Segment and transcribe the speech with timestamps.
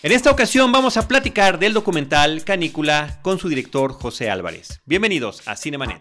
[0.00, 4.80] En esta ocasión vamos a platicar del documental Canícula con su director José Álvarez.
[4.86, 6.00] Bienvenidos a Cinemanet.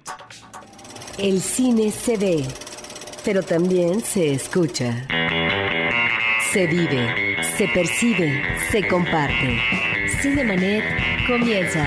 [1.17, 2.45] El cine se ve,
[3.25, 5.07] pero también se escucha.
[6.53, 9.59] Se vive, se percibe, se comparte.
[10.21, 10.83] Cinemanet
[11.25, 11.83] comienza.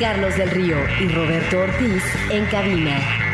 [0.00, 3.27] Carlos del Río y Roberto Ortiz en cabina.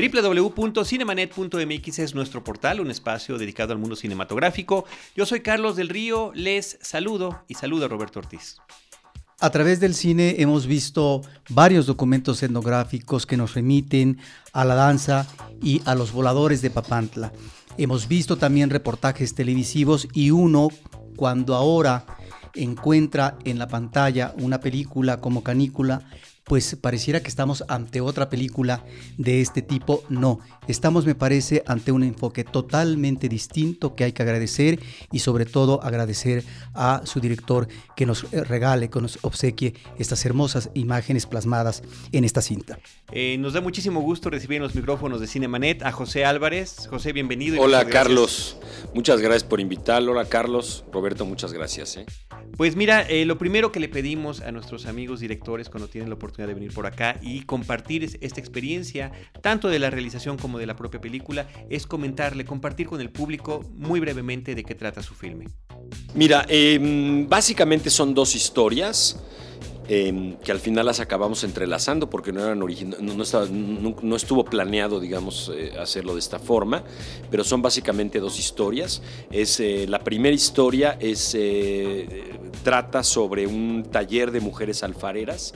[0.00, 4.86] www.cinemanet.mx es nuestro portal, un espacio dedicado al mundo cinematográfico.
[5.14, 8.56] Yo soy Carlos del Río, les saludo y saludo a Roberto Ortiz.
[9.40, 14.18] A través del cine hemos visto varios documentos etnográficos que nos remiten
[14.52, 15.26] a la danza
[15.62, 17.32] y a los voladores de Papantla.
[17.76, 20.68] Hemos visto también reportajes televisivos y uno
[21.16, 22.06] cuando ahora
[22.54, 26.02] encuentra en la pantalla una película como Canícula
[26.50, 28.84] pues pareciera que estamos ante otra película
[29.16, 30.02] de este tipo.
[30.08, 34.80] No, estamos me parece ante un enfoque totalmente distinto que hay que agradecer
[35.12, 36.42] y sobre todo agradecer
[36.74, 42.42] a su director que nos regale, que nos obsequie estas hermosas imágenes plasmadas en esta
[42.42, 42.80] cinta.
[43.12, 46.88] Eh, nos da muchísimo gusto recibir en los micrófonos de Cinemanet a José Álvarez.
[46.90, 47.62] José, bienvenido.
[47.62, 48.56] Hola Carlos,
[48.92, 50.10] muchas gracias por invitarlo.
[50.10, 51.96] Hola Carlos, Roberto, muchas gracias.
[51.96, 52.06] ¿eh?
[52.56, 56.16] Pues mira, eh, lo primero que le pedimos a nuestros amigos directores cuando tienen la
[56.16, 60.66] oportunidad de venir por acá y compartir esta experiencia, tanto de la realización como de
[60.66, 65.14] la propia película, es comentarle, compartir con el público muy brevemente de qué trata su
[65.14, 65.46] filme.
[66.14, 69.18] Mira, em, básicamente son dos historias.
[69.92, 75.72] Em, que al final las acabamos entrelazando porque no eran no, estuvo planeado, digamos, eh,
[75.80, 76.84] hacerlo de esta forma,
[77.28, 79.02] pero son básicamente dos historias.
[79.32, 82.29] Es, eh, la primera historia es, eh,
[82.62, 85.54] trata sobre un taller de mujeres alfareras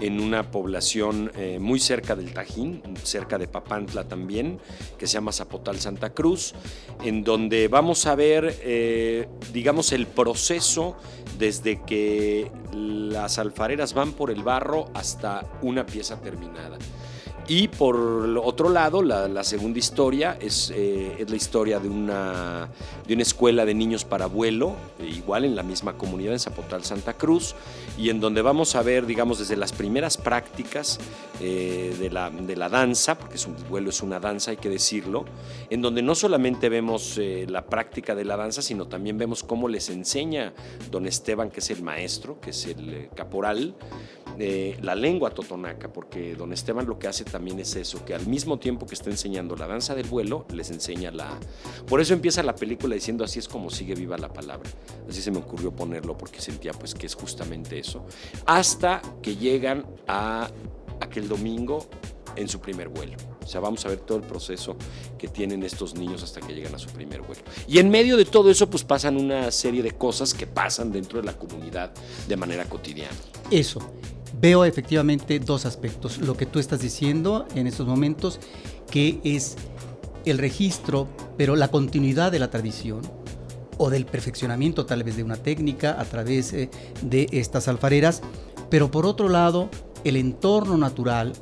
[0.00, 4.58] en una población muy cerca del Tajín, cerca de Papantla también,
[4.98, 6.54] que se llama Zapotal Santa Cruz,
[7.02, 10.96] en donde vamos a ver, digamos, el proceso
[11.38, 16.78] desde que las alfareras van por el barro hasta una pieza terminada.
[17.48, 17.96] Y por
[18.42, 22.68] otro lado, la, segunda historia es, eh, es, la historia de una,
[23.06, 27.14] de una escuela de niños para vuelo, igual en la misma comunidad en Zapotal, Santa
[27.14, 27.54] Cruz,
[27.96, 30.98] y en donde vamos a ver, digamos, desde las primeras prácticas
[31.40, 34.68] eh, de, la, de, la, danza, porque es un, vuelo es una danza, hay que
[34.68, 35.24] decirlo,
[35.70, 39.68] en donde no solamente vemos eh, la práctica de la danza, sino también vemos cómo
[39.68, 40.52] les enseña
[40.90, 43.76] don Esteban, que es el maestro, que es el caporal,
[44.36, 48.58] la lengua totonaca, porque don Esteban lo que hace también es eso, que al mismo
[48.58, 51.38] tiempo que está enseñando la danza del vuelo, les enseña la...
[51.86, 54.68] Por eso empieza la película diciendo así es como sigue viva la palabra.
[55.08, 58.04] Así se me ocurrió ponerlo porque sentía pues que es justamente eso.
[58.46, 60.50] Hasta que llegan a
[61.00, 61.86] aquel domingo
[62.36, 63.16] en su primer vuelo.
[63.42, 64.76] O sea, vamos a ver todo el proceso
[65.16, 67.42] que tienen estos niños hasta que llegan a su primer vuelo.
[67.68, 71.20] Y en medio de todo eso, pues pasan una serie de cosas que pasan dentro
[71.20, 71.92] de la comunidad
[72.26, 73.16] de manera cotidiana.
[73.50, 73.80] Eso
[74.40, 76.18] veo efectivamente dos aspectos.
[76.18, 78.40] Lo que tú estás diciendo en estos momentos,
[78.90, 79.56] que es
[80.24, 83.00] el registro, pero la continuidad de la tradición
[83.78, 86.70] o del perfeccionamiento tal vez de una técnica a través eh,
[87.02, 88.22] de estas alfareras,
[88.70, 89.68] pero por otro lado,
[90.04, 91.32] el entorno natural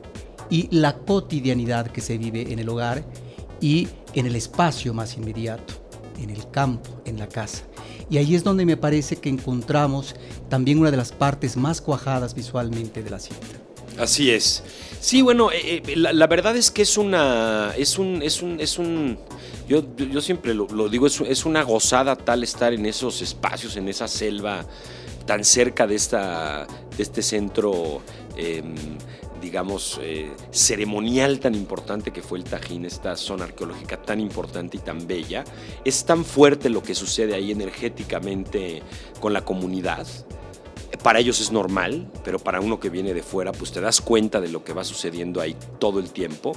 [0.50, 3.04] y la cotidianidad que se vive en el hogar
[3.60, 5.74] y en el espacio más inmediato,
[6.18, 7.64] en el campo, en la casa.
[8.10, 10.14] Y ahí es donde me parece que encontramos
[10.48, 13.46] también una de las partes más cuajadas visualmente de la cinta.
[13.98, 14.62] Así es.
[15.00, 17.72] Sí, bueno, eh, eh, la, verdad es que es una.
[17.76, 18.22] Es un.
[18.22, 19.18] Es un, es un
[19.68, 24.08] yo, yo siempre lo, digo, es, una gozada tal estar en esos espacios, en esa
[24.08, 24.66] selva
[25.26, 26.66] tan cerca de, esta,
[26.96, 28.02] de este centro
[28.36, 28.74] em,
[29.44, 34.80] digamos, eh, ceremonial tan importante que fue el Tajín, esta zona arqueológica tan importante y
[34.80, 35.44] tan bella.
[35.84, 38.82] Es tan fuerte lo que sucede ahí energéticamente
[39.20, 40.06] con la comunidad
[41.02, 44.40] para ellos es normal, pero para uno que viene de fuera, pues te das cuenta
[44.40, 46.54] de lo que va sucediendo ahí todo el tiempo,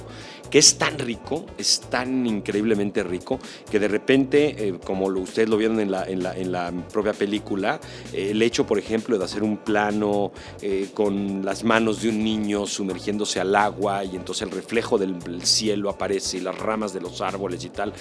[0.50, 3.38] que es tan rico, es tan increíblemente rico,
[3.70, 7.80] que de repente, eh, como ustedes lo vieron en la, propia película,
[8.12, 10.32] eh, el hecho, por ejemplo, de hacer un plano
[10.62, 15.42] eh, con las manos de un niño sumergiéndose al agua y entonces el reflejo del
[15.44, 17.92] cielo aparece y las ramas de los árboles y tal,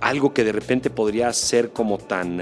[0.00, 2.40] algo que de repente podría ser como tan,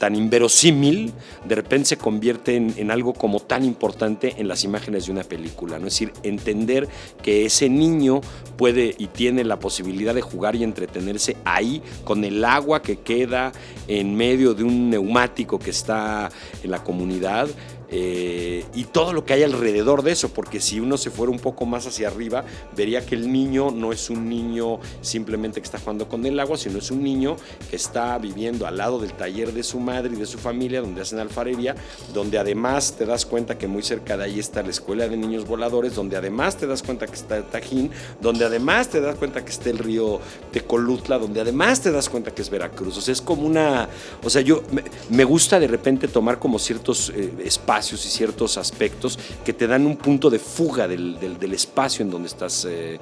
[0.00, 1.12] tan inverosímil,
[1.44, 5.78] de repente se convierte en, algo como tan importante en las imágenes de una película.
[5.78, 5.86] ¿no?
[5.86, 6.88] Es decir, entender
[7.22, 8.22] que ese niño
[8.56, 13.52] puede y tiene la posibilidad de jugar y entretenerse ahí con el agua que queda
[13.88, 16.30] en medio de un neumático que está
[16.64, 17.48] en la comunidad
[17.92, 21.40] eh, y todo lo que hay alrededor de eso, porque si uno se fuera un
[21.40, 22.44] poco más hacia arriba,
[22.76, 26.56] vería que el niño no es un niño simplemente que está jugando con el agua,
[26.56, 27.36] sino es un niño
[27.68, 31.00] que está viviendo al lado del taller de su madre y de su familia, donde
[31.02, 31.74] hacen alfarería,
[32.14, 35.46] donde además te das cuenta que muy cerca de ahí está la escuela de niños
[35.46, 37.90] voladores, donde además te das cuenta que está Tajín,
[38.20, 40.20] donde además te das cuenta que está el río
[40.52, 42.96] Tecolutla, donde además te das cuenta que es Veracruz.
[42.98, 43.88] O sea, es como una,
[44.22, 44.62] o sea, yo
[45.10, 49.86] me, gusta de repente tomar como ciertos eh, espacios y ciertos aspectos que te dan
[49.86, 51.16] un punto de fuga del,
[51.52, 53.00] espacio en donde estás eh,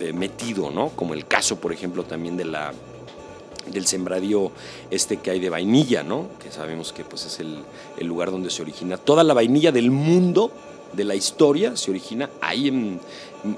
[0.00, 0.90] eh, metido, ¿no?
[0.90, 2.72] Como el caso, por ejemplo, también de la
[3.72, 4.50] del sembradío
[4.90, 6.28] este que hay de vainilla, ¿no?
[6.42, 7.58] Que sabemos que pues, es el,
[7.98, 10.50] el lugar donde se origina toda la vainilla del mundo
[10.92, 13.00] de la historia se origina ahí en,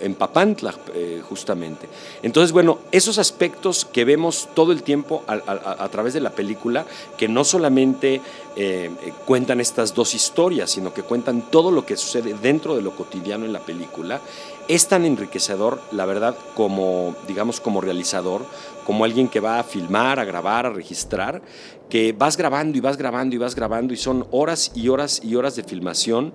[0.00, 1.88] en Papantla, eh, justamente.
[2.22, 6.84] Entonces, bueno, esos aspectos que vemos todo el tiempo a, través de la película,
[7.16, 8.20] que no solamente eh,
[8.56, 8.90] eh,
[9.26, 13.46] cuentan estas dos historias, sino que cuentan todo lo que sucede dentro de lo cotidiano
[13.46, 14.20] en la película,
[14.68, 18.44] es tan enriquecedor, la verdad, como, digamos, como realizador,
[18.86, 21.42] como alguien que va a filmar, a grabar, a registrar,
[21.88, 25.34] que vas grabando y vas grabando y vas grabando y son horas y horas y
[25.34, 26.32] horas de filmación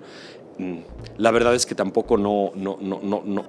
[1.17, 3.45] la verdad es que tampoco no, no, no,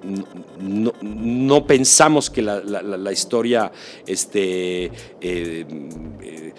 [1.01, 3.71] no, pensamos que la, historia
[4.05, 6.53] este, eh, eh,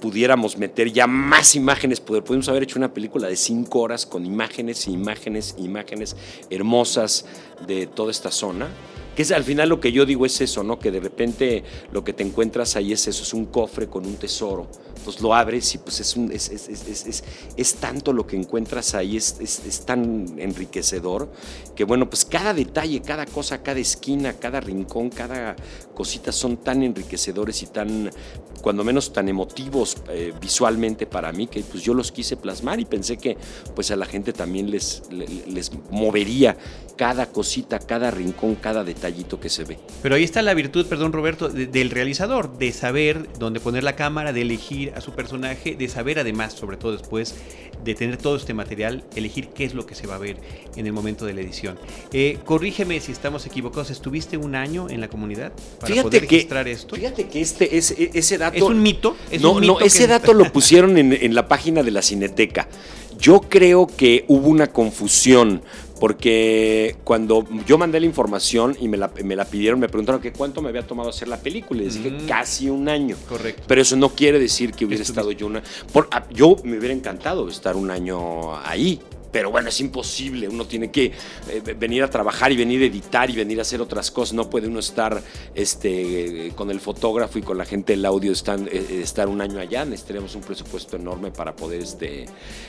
[0.00, 4.86] pudiéramos meter ya más imágenes, pudimos haber hecho una película de cinco horas con imágenes
[4.86, 6.16] imágenes imágenes
[6.50, 7.26] hermosas
[7.66, 8.68] de toda esta zona.
[9.14, 10.78] Que es al final lo que yo digo es eso, ¿no?
[10.78, 14.16] Que de repente lo que te encuentras ahí es eso, es un cofre con un
[14.16, 14.68] tesoro
[15.04, 19.82] pues lo abres y pues es, un, es, es, tanto lo que encuentras ahí, es,
[19.84, 21.30] tan enriquecedor,
[21.76, 25.54] que bueno, pues cada detalle, cada cosa, cada esquina, cada rincón, cada
[25.94, 28.10] cosita son tan enriquecedores y tan,
[28.62, 32.86] cuando menos tan emotivos eh, visualmente para mí, que pues yo los quise plasmar y
[32.86, 33.36] pensé que
[33.74, 36.56] pues a la gente también les, les, movería
[36.96, 39.78] cada cosita, cada rincón, cada detallito que se ve.
[40.02, 44.32] Pero ahí está la virtud, perdón Roberto, del realizador, de saber dónde poner la cámara,
[44.32, 47.34] de elegir a su personaje, de saber además, sobre todo después
[47.84, 50.38] de tener todo este material, elegir qué es lo que se va a ver
[50.76, 51.78] en el momento de la edición.
[52.12, 56.66] Eh, corrígeme si estamos equivocados, ¿estuviste un año en la comunidad para fíjate poder registrar
[56.66, 56.96] esto?
[56.96, 58.56] Fíjate que este, ese, ese dato...
[58.56, 59.16] ¿Es un mito?
[59.40, 62.68] no, no, ese dato lo pusieron en, en la página de la Cineteca.
[63.18, 65.62] Yo creo que hubo una confusión
[66.04, 69.08] porque cuando yo mandé la información y me la,
[69.46, 71.80] pidieron, me preguntaron que cuánto me había tomado hacer la película.
[71.80, 72.26] Y les dije mm.
[72.26, 73.16] casi un año.
[73.26, 73.62] Correcto.
[73.66, 75.62] Pero eso no quiere decir que hubiera estado yo una.
[75.94, 79.00] Por, yo me hubiera encantado estar un año ahí
[79.34, 81.06] pero bueno, es imposible, uno tiene que
[81.48, 84.48] eh, venir a trabajar y venir a editar y venir a hacer otras cosas, no
[84.48, 85.20] puede uno estar
[85.56, 89.58] este, con el fotógrafo y con la gente del audio están, eh, estar un año
[89.58, 92.26] allá, necesitaríamos un presupuesto enorme para poder este,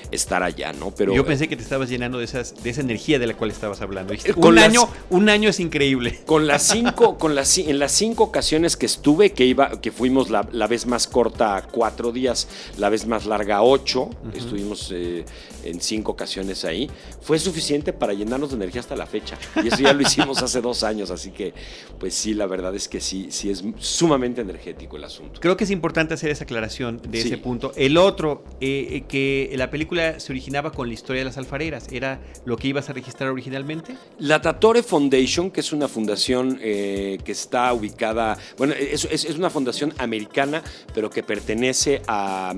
[0.09, 0.89] estar allá, ¿no?
[0.89, 3.51] Pero, Yo pensé que te estabas llenando de, esas, de esa energía de la cual
[3.51, 4.15] estabas hablando.
[4.35, 6.21] un, año, un año es increíble.
[6.25, 10.31] Con las cinco, con las, en las cinco ocasiones que estuve, que, iba, que fuimos
[10.31, 12.47] la, vez más corta cuatro días,
[12.79, 15.25] la vez más larga ocho, estuvimos eh,
[15.65, 16.89] en cinco ocasiones ahí,
[17.21, 19.38] fue suficiente para llenarnos de energía hasta la fecha.
[19.63, 21.53] Y eso ya lo hicimos hace dos años, así que
[22.00, 25.39] pues sí, la verdad es que sí, sí es sumamente energético el asunto.
[25.39, 27.71] Creo que es importante hacer esa aclaración de ese punto.
[27.75, 31.88] El otro, eh, eh, que la película se originaba con la historia de las alfareras,
[31.91, 33.95] ¿era lo que ibas a registrar originalmente?
[34.19, 39.50] La Tatore Foundation, que es una fundación eh, que está ubicada, bueno, es, es, una
[39.50, 42.53] fundación americana, pero que pertenece a,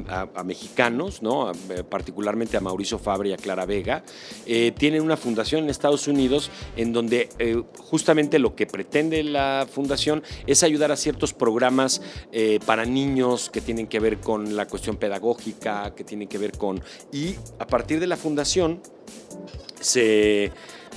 [0.45, 1.51] mexicanos, ¿no?
[1.89, 4.03] particularmente a Mauricio A Clara Vega
[4.45, 9.67] eh, tienen una fundación en Estados Unidos en donde eh, justamente lo que pretende la
[9.69, 12.01] fundación es ayudar a ciertos programas
[12.31, 16.57] eh, para niños que tienen que ver con la cuestión pedagógica, que tienen que ver
[16.57, 16.81] con...
[17.11, 18.81] Y a partir de la fundación
[19.79, 20.51] se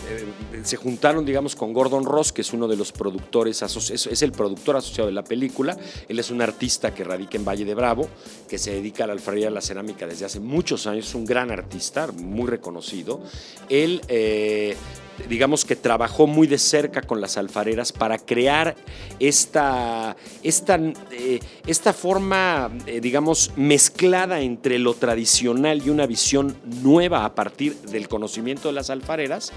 [0.08, 4.32] eh, se juntaron, digamos, con Gordon Ross, que es uno de los productores, es el
[4.32, 5.76] productor asociado de la película.
[6.08, 8.08] Él es un artista que radica en Valle de Bravo,
[8.48, 11.14] que se dedica a la alfarería y a la cerámica desde hace muchos años, es
[11.14, 13.20] un gran artista, muy reconocido.
[13.68, 14.00] Él...
[14.08, 14.76] Eh,
[15.28, 18.74] digamos que trabajó muy de cerca con las alfareras para crear
[19.18, 20.80] esta, esta,
[21.10, 22.70] eh, esta forma,
[23.02, 28.88] digamos, mezclada entre lo tradicional y una visión nueva a partir del conocimiento de las
[28.88, 29.52] alfareras.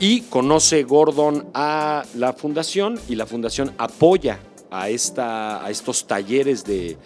[0.00, 4.38] Y conoce Gordon a la fundación y la fundación apoya
[4.70, 6.96] a, esta, a estos talleres de,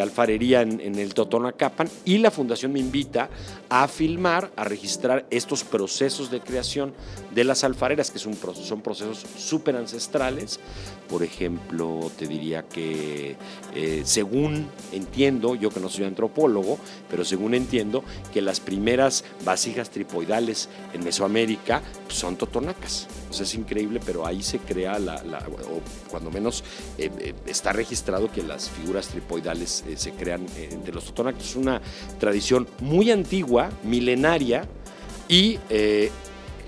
[0.00, 3.28] alfarería en, el Totonacapan y la fundación me invita
[3.68, 6.92] a filmar, a registrar estos procesos de creación
[7.34, 10.60] de las alfareras, que son, son procesos súper ancestrales.
[11.08, 13.36] Por ejemplo, te diría que
[13.74, 16.78] eh, según entiendo, yo que no soy antropólogo,
[17.10, 23.08] pero según entiendo que las primeras vasijas tripoidales en Mesoamérica son totonacas.
[23.30, 26.64] es increíble, pero ahí se crea la, o cuando menos
[26.98, 31.50] eh, eh, está registrado que las figuras tripoidales eh, se crean entre los totonacos.
[31.50, 31.80] Es una
[32.18, 34.68] tradición muy antigua, milenaria,
[35.28, 35.58] y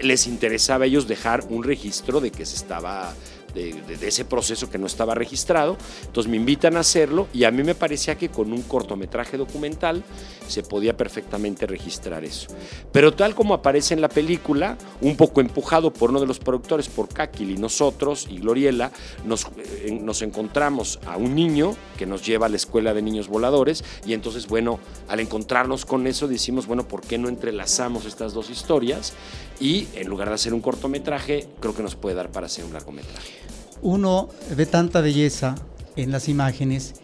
[0.00, 3.12] les interesaba a ellos dejar un registro de que se estaba
[3.54, 5.76] de, ese proceso que no estaba registrado.
[6.04, 10.02] Entonces me invitan a hacerlo y a mí me parecía que con un cortometraje documental
[10.49, 12.49] se podía perfectamente registrar eso.
[12.92, 16.88] Pero tal como aparece en la película, un poco empujado por uno de los productores,
[16.88, 18.92] por Kakil y nosotros y Gloriela,
[19.25, 23.28] nos, eh, nos encontramos a un niño que nos lleva a la escuela de niños
[23.28, 28.34] voladores y entonces, bueno, al encontrarnos con eso decimos, bueno, ¿por qué no entrelazamos estas
[28.34, 29.14] dos historias?
[29.61, 32.73] Y en lugar de hacer un cortometraje, creo que nos puede dar para hacer un
[32.73, 33.43] largometraje
[33.83, 35.54] uno ve tanta belleza
[35.97, 36.95] en las imágenes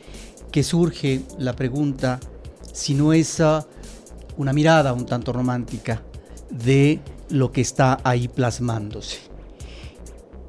[0.51, 2.19] que surge la pregunta
[2.73, 3.67] si no es ah,
[4.37, 6.03] una mirada un tanto romántica
[6.51, 7.01] de
[7.31, 9.19] lo que está ahí plasmándose.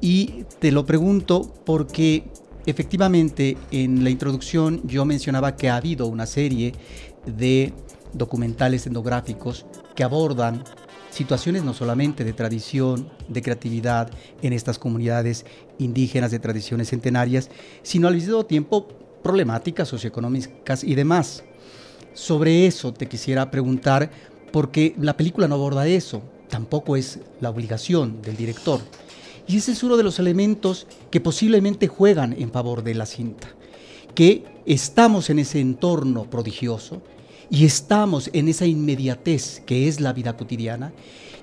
[0.00, 2.24] Y te lo pregunto porque
[2.66, 6.72] efectivamente en la introducción yo mencionaba que ha habido una serie
[7.26, 7.72] de
[8.12, 9.64] documentales etnográficos
[9.94, 10.64] que abordan
[11.12, 15.44] situaciones no solamente de tradición, de creatividad en estas comunidades
[15.78, 17.50] indígenas de tradiciones centenarias,
[17.82, 18.88] sino al mismo tiempo
[19.22, 21.44] problemáticas socioeconómicas y demás.
[22.14, 24.10] Sobre eso te quisiera preguntar,
[24.52, 28.80] porque la película no aborda eso, tampoco es la obligación del director.
[29.46, 33.48] Y ese es uno de los elementos que posiblemente juegan en favor de la cinta,
[34.14, 37.02] que estamos en ese entorno prodigioso,
[37.52, 40.90] y estamos en esa inmediatez que es la vida cotidiana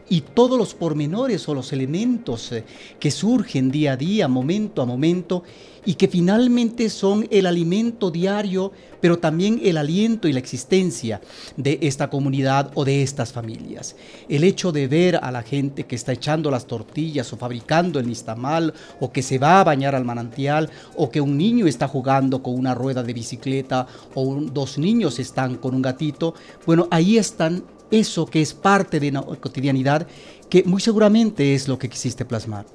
[0.09, 2.65] y todos los pormenores o los elementos eh,
[2.99, 5.43] que surgen día a día, momento a momento,
[5.85, 11.21] y que finalmente son el alimento diario, pero también el aliento y la existencia
[11.55, 13.95] de esta comunidad o de estas familias.
[14.27, 18.07] El hecho de ver a la gente que está echando las tortillas o fabricando el
[18.07, 22.43] nistamal o que se va a bañar al manantial o que un niño está jugando
[22.43, 26.33] con una rueda de bicicleta o dos niños están con un gatito,
[26.65, 30.08] bueno, ahí están eso que es parte de la cotidianidad,
[30.50, 32.65] que muy seguramente es lo que quisiste plasmar.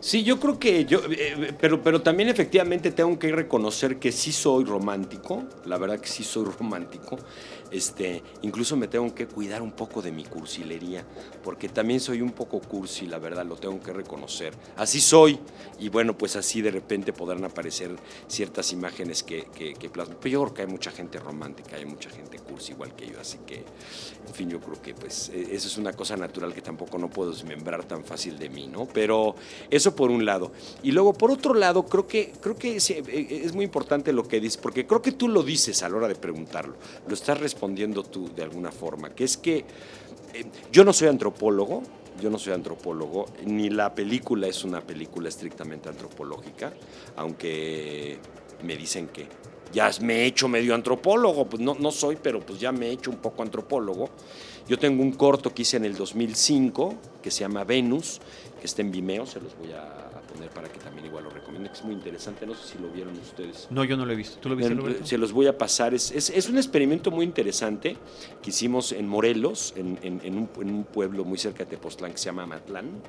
[0.00, 4.32] Sí, yo creo que yo, eh, pero, pero también efectivamente tengo que reconocer que sí
[4.32, 7.18] soy romántico, la verdad que sí soy romántico.
[7.70, 11.04] Este, incluso me tengo que cuidar un poco de mi cursilería,
[11.42, 14.54] porque también soy un poco cursi, la verdad, lo tengo que reconocer.
[14.76, 15.38] Así soy,
[15.78, 17.94] y bueno, pues así de repente podrán aparecer
[18.26, 20.18] ciertas imágenes que, que, que plasman.
[20.20, 23.20] Pero yo creo que hay mucha gente romántica, hay mucha gente cursi igual que yo,
[23.20, 26.62] así que, en fin, yo creo que pues e, eso es una cosa natural que
[26.62, 28.86] tampoco no puedo desmembrar tan fácil de mí, ¿no?
[28.86, 29.34] Pero
[29.70, 30.52] eso por un lado.
[30.82, 33.02] Y luego, por otro lado, creo que, creo que es, e,
[33.44, 36.08] es muy importante lo que dices, porque creo que tú lo dices a la hora
[36.08, 36.74] de preguntarlo,
[37.06, 39.64] lo estás respondiendo respondiendo tú de alguna forma, que es que
[40.32, 41.82] eh, yo no soy antropólogo,
[42.20, 46.72] yo no soy antropólogo, ni la película es una película estrictamente antropológica,
[47.16, 48.18] aunque
[48.62, 49.26] me dicen que
[49.72, 52.90] ya me he hecho medio antropólogo, pues no, no soy, pero pues ya me he
[52.92, 54.08] hecho un poco antropólogo.
[54.68, 58.20] Yo tengo un corto que hice en el 2005 que se llama Venus,
[58.60, 61.72] que está en Vimeo, se los voy a poner para que también igual lo recomienden,
[61.72, 62.46] que es muy interesante.
[62.46, 63.66] No sé si lo vieron ustedes.
[63.70, 64.38] No, yo no lo he visto.
[64.38, 65.94] ¿Tú lo viste, Se los voy a pasar.
[65.94, 67.96] Es, es, un experimento muy interesante
[68.42, 72.18] que hicimos en Morelos, en, en, un, en un, pueblo muy cerca de Tepoztlán que
[72.18, 73.02] se llama Matlán.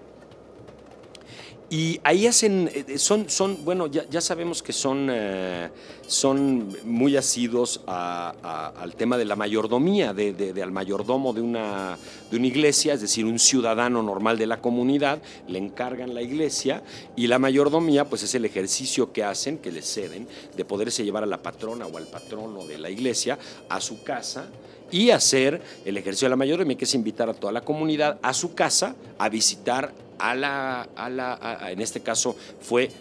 [1.72, 5.70] Y ahí hacen, eh, son, son bueno, ya, sabemos que son, eh,
[6.08, 11.96] son muy asidos al tema de la mayordomía, de, al mayordomo de una,
[12.32, 16.82] de una iglesia, es decir, un ciudadano normal de la comunidad, le encargan la iglesia
[17.16, 21.22] y la mayordomía pues es el ejercicio que hacen, que les ceden, de poderse llevar
[21.22, 23.38] a la patrona o al patrono de la iglesia
[23.70, 24.50] a su casa
[24.92, 28.34] y hacer el ejercicio de la mayordomía, que es invitar a toda la comunidad a
[28.34, 32.92] su casa a visitar a la, a la en este caso fue,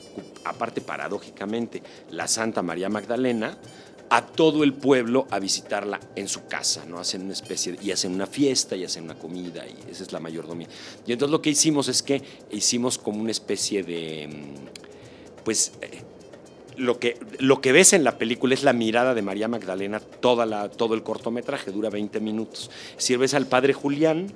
[0.45, 3.59] aparte paradójicamente, la Santa María Magdalena,
[4.11, 6.99] a todo el pueblo a visitarla en su casa, ¿no?
[6.99, 10.21] Hacen una especie y hacen una fiesta y hacen una comida y esa es la
[10.21, 10.68] mayordomía.
[11.07, 16.02] Y entonces lo que hicimos es que hicimos como una especie de, mm, pues, eh,
[16.78, 20.47] lo que, lo que ves en la película es la mirada de María Magdalena, toda
[20.47, 22.70] la, todo el cortometraje, dura 20 minutos.
[22.97, 24.32] Sirves al padre Julián,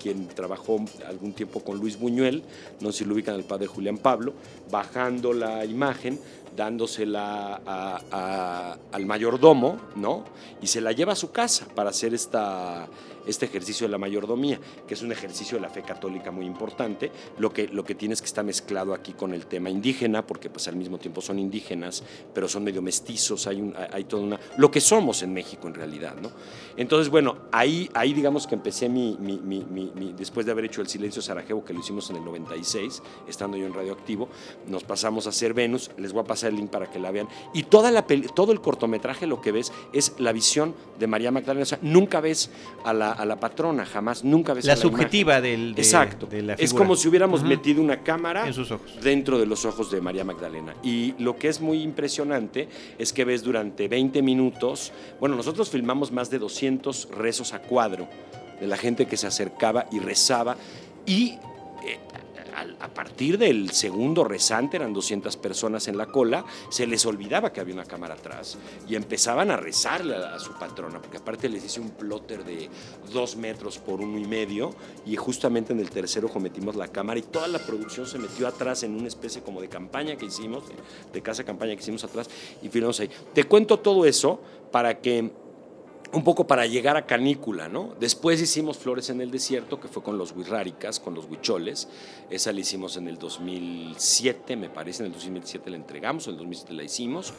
[0.00, 2.42] quien trabajó algún tiempo con Luis Buñuel,
[2.80, 4.34] no sé si lo ubican al padre Julián Pablo,
[4.70, 6.18] bajando la imagen,
[6.56, 7.60] dándosela
[8.92, 10.24] al mayordomo, ¿no?
[10.60, 12.88] Y se la lleva a su casa para hacer esta,
[13.26, 17.10] este ejercicio de la mayordomía, que es un ejercicio de la fe católica muy importante.
[17.38, 20.68] Lo que, lo que tienes que está mezclado aquí con el tema indígena, porque pues
[20.68, 22.02] al mismo tiempo son indígenas,
[22.34, 24.40] pero son medio mestizos, hay, un, hay toda una...
[24.56, 26.30] Lo que somos en México en realidad, ¿no?
[26.76, 30.88] Entonces, bueno, ahí, ahí digamos que empecé mi, mi, mi, después de haber hecho El
[30.88, 34.28] Silencio Sarajevo, que lo hicimos en el 96, estando yo en Radioactivo,
[34.66, 37.28] nos pasamos a hacer Venus, les voy a pasar el link para que la vean,
[37.52, 41.62] y toda la todo el cortometraje lo que ves es la visión de María Magdalena,
[41.62, 42.50] o sea, nunca ves
[42.84, 46.26] a la, a la patrona, jamás, nunca ves la a la subjetiva del Exacto.
[46.26, 48.98] De la es como si hubiéramos metido una cámara en sus ojos.
[49.02, 50.74] dentro de los ojos de María Magdalena.
[50.82, 52.68] Y lo que es muy impresionante
[52.98, 58.08] es que ves durante 20 minutos, bueno, nosotros filmamos más de 200 rezos a cuadro
[58.60, 60.56] de la gente que se acercaba y rezaba
[61.06, 61.38] y
[62.54, 67.60] a partir del segundo rezante, eran 200 personas en la cola, se les olvidaba que
[67.60, 71.80] había una cámara atrás y empezaban a rezarle a, su patrona, porque aparte les hice
[71.80, 72.68] un plotter de
[73.12, 74.74] dos metros por uno y medio
[75.06, 78.82] y justamente en el tercero cometimos la cámara y toda la producción se metió atrás
[78.82, 80.64] en una especie como de campaña que hicimos,
[81.12, 82.28] de, casa campaña que hicimos atrás
[82.62, 83.10] y filmamos ahí.
[83.32, 84.40] Te cuento todo eso
[84.70, 85.30] para que
[86.12, 87.94] un poco para llegar a Canícula, ¿no?
[87.98, 91.88] Después hicimos Flores en el Desierto, que fue con los Huirráricas, con los Huicholes.
[92.28, 96.38] Esa la hicimos en el 2007, me parece, en el 2007 la entregamos, en el
[96.38, 97.32] 2007 la hicimos.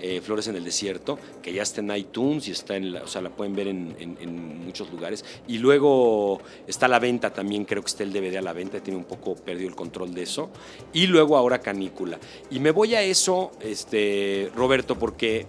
[0.00, 3.06] Eh, Flores en el Desierto, que ya está en iTunes y está en la, o
[3.06, 5.22] sea, la pueden ver en, muchos lugares.
[5.46, 8.98] Y luego está la venta también, creo que está el DVD a la venta, tiene
[8.98, 10.48] un poco perdido el control de eso.
[10.94, 12.18] Y luego ahora Canícula.
[12.50, 15.46] Y me voy a eso, este, Roberto, porque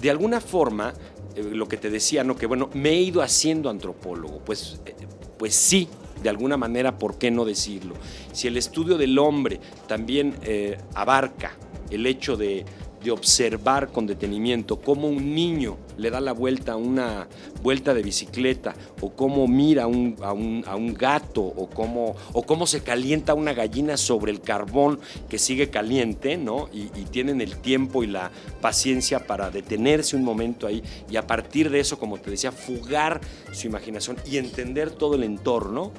[0.00, 0.92] de alguna forma
[1.36, 2.36] lo que te decía, ¿no?
[2.36, 4.40] Que bueno, me he ido haciendo antropólogo.
[4.44, 4.94] Pues, eh,
[5.38, 5.88] pues sí,
[6.22, 7.94] de alguna manera, ¿por qué no decirlo?
[8.32, 11.56] Si el estudio del hombre también eh, abarca
[11.90, 12.64] el hecho de
[13.02, 17.28] de observar con detenimiento cómo un niño le da la vuelta a una
[17.62, 22.66] vuelta de bicicleta, o cómo mira a un, a un, gato, o cómo, o cómo
[22.66, 26.68] se calienta una gallina sobre el carbón que sigue caliente, ¿no?
[26.72, 28.30] Y, y tienen el tiempo y la
[28.60, 33.20] paciencia para detenerse un momento ahí y a partir de eso, como te decía, fugar
[33.52, 35.92] su imaginación y entender todo el entorno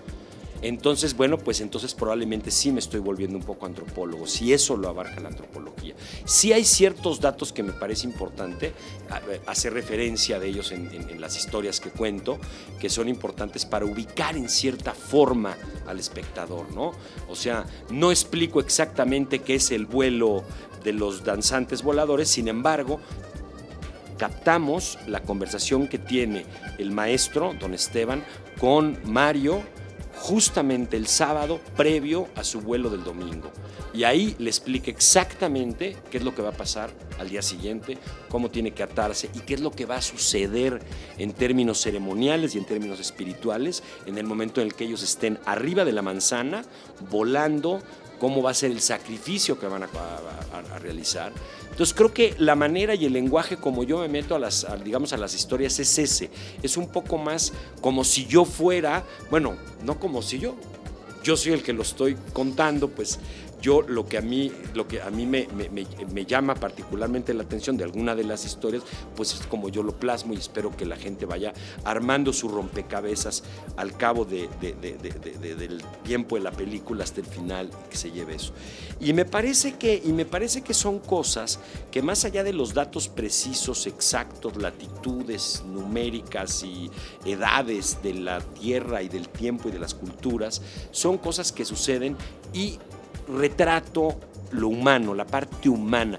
[0.64, 4.88] entonces, bueno, pues entonces probablemente sí me estoy volviendo un poco antropólogo, si eso lo
[4.88, 5.94] abarca la antropología.
[6.24, 8.74] Sí hay ciertos datos que me parece importante
[9.46, 12.40] hacer referencia de ellos en, las historias que cuento,
[12.80, 16.94] que son importantes para ubicar en cierta forma al espectador, ¿no?
[17.28, 20.46] O sea, no explico exactamente qué es el vuelo
[20.82, 23.02] de los danzantes voladores, sin embargo,
[24.18, 26.46] captamos la conversación que tiene
[26.78, 28.24] el maestro, don Esteban,
[28.60, 29.64] con Mario,
[30.16, 33.52] justamente el sábado previo a su vuelo del domingo.
[33.94, 37.98] Y ahí le explica exactamente qué es lo que va a pasar al día siguiente,
[38.30, 40.82] cómo tiene que atarse y qué es lo que va a suceder
[41.18, 45.40] en términos ceremoniales y en términos espirituales en el momento en el que ellos estén
[45.46, 46.64] arriba de la manzana,
[47.12, 47.82] volando,
[48.20, 49.90] cómo va a ser el sacrificio que van a,
[50.80, 51.32] realizar.
[51.70, 55.14] Entonces creo que la manera y el lenguaje como yo me meto a las, digamos,
[55.14, 56.30] a las historias es ese.
[56.62, 60.56] Es un poco más como si yo fuera, bueno, no como si yo,
[61.24, 63.20] yo soy el que lo estoy contando, pues
[63.64, 67.86] yo lo que a mí, lo que a mí me, llama particularmente la atención de
[67.86, 68.84] alguna de las historias,
[69.16, 71.54] pues es como yo lo plasmo y espero que la gente vaya
[71.86, 73.44] armando su rompecabezas
[73.78, 74.50] al cabo del
[76.04, 78.52] tiempo de la película hasta el final que se lleve eso.
[79.00, 81.58] Y me parece que, y me parece que son cosas
[81.90, 86.92] que más allá de los datos precisos, exactos, latitudes numéricas y
[87.24, 92.18] edades de la tierra y del tiempo y de las culturas, son cosas que suceden
[92.52, 92.78] y
[93.28, 94.20] retrato
[94.54, 96.18] lo humano, la parte humana.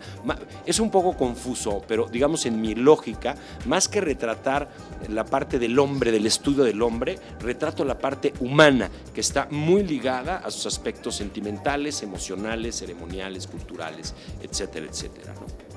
[0.66, 3.36] Es un poco confuso, pero digamos en mi lógica,
[3.66, 4.68] más que retratar
[5.08, 9.84] la parte del hombre, del estudio del hombre, retrato la parte humana, que está muy
[9.84, 15.34] ligada a sus aspectos sentimentales, emocionales, ceremoniales, culturales, etcétera, etcétera.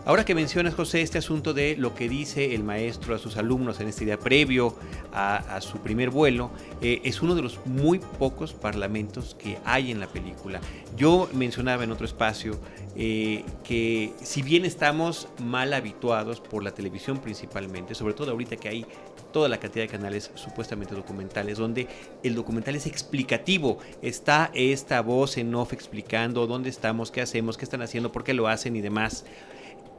[0.08, 3.82] Ahora que mencionas, José, este asunto de lo que dice el maestro a sus alumnos
[3.82, 4.74] en este día previo
[5.12, 6.50] a, su primer vuelo,
[6.82, 10.62] eh, es uno de los muy pocos parlamentos que hay en la película.
[10.96, 12.58] Yo mencionaba en otro espacio
[12.96, 18.70] eh, que si bien estamos mal habituados por la televisión principalmente, sobre todo ahorita que
[18.70, 18.86] hay
[19.34, 21.86] toda la cantidad de canales supuestamente documentales, donde
[22.24, 27.66] el documental es explicativo, está esta voz en off explicando dónde estamos, qué hacemos, qué
[27.66, 29.26] están haciendo, por qué lo hacen y demás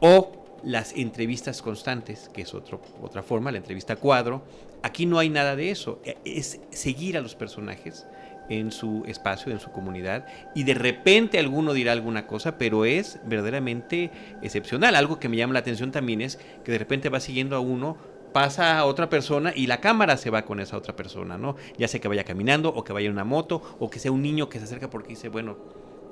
[0.00, 0.32] o
[0.62, 4.42] las entrevistas constantes, que es otro, otra forma, la entrevista cuadro.
[4.82, 8.06] Aquí no hay nada de eso, e, es seguir a los personajes
[8.48, 13.20] en su espacio, en su comunidad, y de repente alguno dirá alguna cosa, pero es
[13.24, 14.11] verdaderamente
[14.42, 14.94] excepcional.
[14.94, 17.98] Algo que me llama la atención también es que de repente va siguiendo a uno
[18.32, 21.56] pasa a otra persona y la cámara se va con esa otra persona, ¿no?
[21.78, 24.22] Ya sea que vaya caminando o que vaya en una moto o que sea un
[24.22, 25.56] niño que se acerca porque dice, bueno,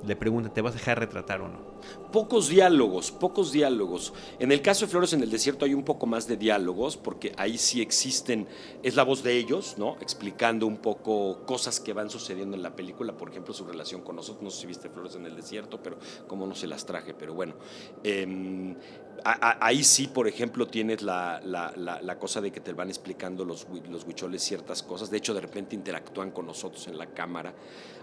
[0.05, 1.77] le preguntan, ¿te vas a dejar retratar o no?
[2.11, 4.13] Pocos diálogos, pocos diálogos.
[4.39, 7.33] En el caso de Flores en el Desierto hay un poco más de diálogos, porque
[7.37, 8.47] ahí sí existen,
[8.83, 9.97] es la voz de ellos, ¿no?
[10.01, 14.15] Explicando un poco cosas que van sucediendo en la película, por ejemplo, su relación con
[14.15, 14.43] nosotros.
[14.43, 17.33] No sé si viste Flores en el Desierto, pero como no se las traje, pero
[17.33, 17.55] bueno.
[18.03, 18.75] Em,
[19.23, 24.41] ahí sí, por ejemplo, tienes la, cosa de que te van explicando los, los huicholes
[24.41, 25.09] ciertas cosas.
[25.09, 27.53] De hecho, de repente interactúan con nosotros en la cámara.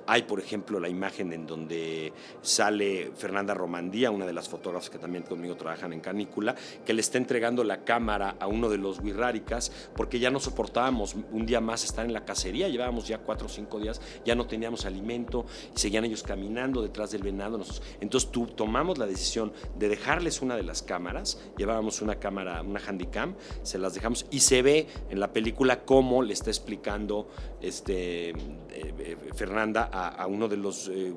[0.07, 2.13] Hay, por ejemplo, la imagen en donde
[2.43, 7.01] sale Fernanda Romandía, una de las fotógrafas que también conmigo trabajan en Canícula, que le
[7.01, 11.61] está entregando la cámara a uno de los wirráricas porque ya no soportábamos un día
[11.61, 15.47] más estar en la cacería, llevábamos ya cuatro o cinco días, ya no teníamos alimento,
[15.75, 17.61] y seguían ellos caminando detrás del venado.
[18.01, 22.81] Entonces tú, tomamos la decisión de dejarles una de las cámaras, llevábamos una cámara, una
[22.81, 27.29] handicam, se las dejamos y se ve en la película cómo le está explicando
[27.67, 28.35] este, eh,
[28.71, 31.13] eh, Fernanda a, uno de los eh,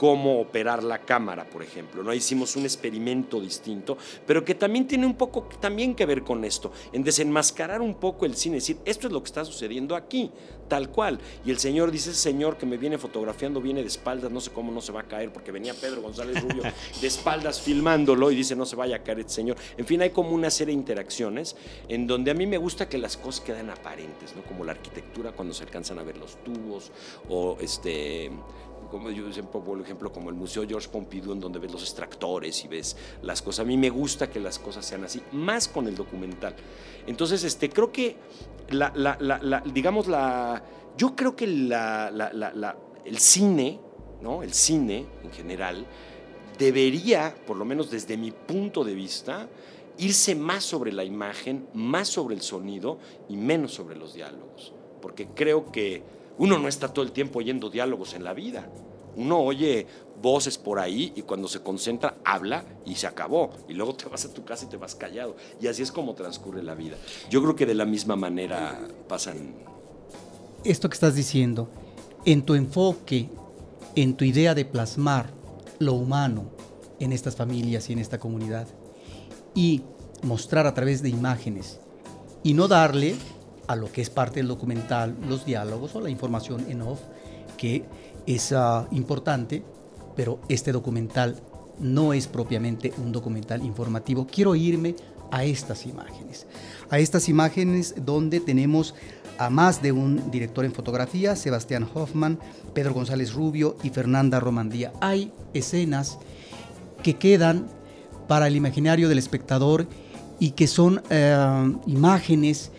[0.00, 2.02] cómo operar la cámara, por ejemplo.
[2.02, 2.14] ¿no?
[2.14, 6.72] Hicimos un experimento distinto, pero que también tiene un poco también que ver con esto,
[6.94, 10.30] en desenmascarar un poco el cine, decir, esto es lo que está sucediendo aquí,
[10.68, 11.18] tal cual.
[11.44, 14.52] Y el señor dice, ese señor que me viene fotografiando viene de espaldas, no sé
[14.52, 18.36] cómo no se va a caer, porque venía Pedro González Rubio de espaldas filmándolo y
[18.36, 19.58] dice, no se vaya a caer este señor.
[19.76, 21.56] En fin, hay como una serie de interacciones
[21.88, 24.42] en donde a mí me gusta que las cosas queden aparentes, ¿no?
[24.44, 26.90] Como la arquitectura cuando se alcanzan a ver los tubos
[27.28, 28.30] o este
[28.90, 32.64] como yo siempre por ejemplo, como el Museo George Pompidou, en donde ves los extractores
[32.64, 33.60] y ves las cosas.
[33.60, 36.54] A mí me gusta que las cosas sean así, más con el documental.
[37.06, 38.16] Entonces, este, creo que,
[39.72, 40.62] digamos, la,
[40.96, 43.80] yo creo que el cine,
[44.20, 44.42] ¿no?
[44.42, 45.86] El cine en general,
[46.58, 49.48] debería, por lo menos desde mi punto de vista,
[49.98, 52.98] irse más sobre la imagen, más sobre el sonido
[53.28, 54.72] y menos sobre los diálogos.
[55.00, 56.02] Porque creo que
[56.40, 58.66] uno no está todo el tiempo oyendo diálogos en la vida.
[59.14, 59.86] Uno oye
[60.22, 63.50] voces por ahí y cuando se concentra habla y se acabó.
[63.68, 65.36] Y luego te vas a tu casa y te vas callado.
[65.60, 66.96] Y así es como transcurre la vida.
[67.28, 69.54] Yo creo que de la misma manera pasan.
[70.64, 71.68] Esto que estás diciendo,
[72.24, 73.28] en tu enfoque,
[73.94, 75.34] en tu idea de plasmar
[75.78, 76.46] lo humano
[77.00, 78.66] en estas familias y en esta comunidad
[79.54, 79.82] y
[80.22, 81.80] mostrar a través de imágenes
[82.42, 83.14] y no darle
[83.70, 86.98] a lo que es parte del documental, los diálogos o la información en off,
[87.56, 87.84] que
[88.26, 89.62] es ah, importante,
[90.16, 91.36] pero este documental
[91.78, 94.26] no es propiamente un documental informativo.
[94.26, 94.96] Quiero irme
[95.30, 96.48] a estas imágenes,
[96.90, 98.96] a estas imágenes donde tenemos
[99.38, 102.40] a más de un director en fotografía, Sebastián Hoffman,
[102.74, 104.92] Pedro González Rubio y Fernanda Romandía.
[105.00, 106.18] Hay escenas
[107.04, 107.68] que quedan
[108.26, 109.86] para el imaginario del espectador
[110.40, 112.72] y que son eh, imágenes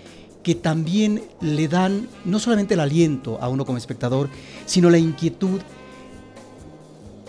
[0.43, 4.29] que también le dan no solamente el aliento a uno como espectador,
[4.65, 5.61] sino la inquietud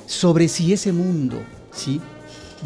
[0.06, 2.00] sobre si ese mundo ¿sí?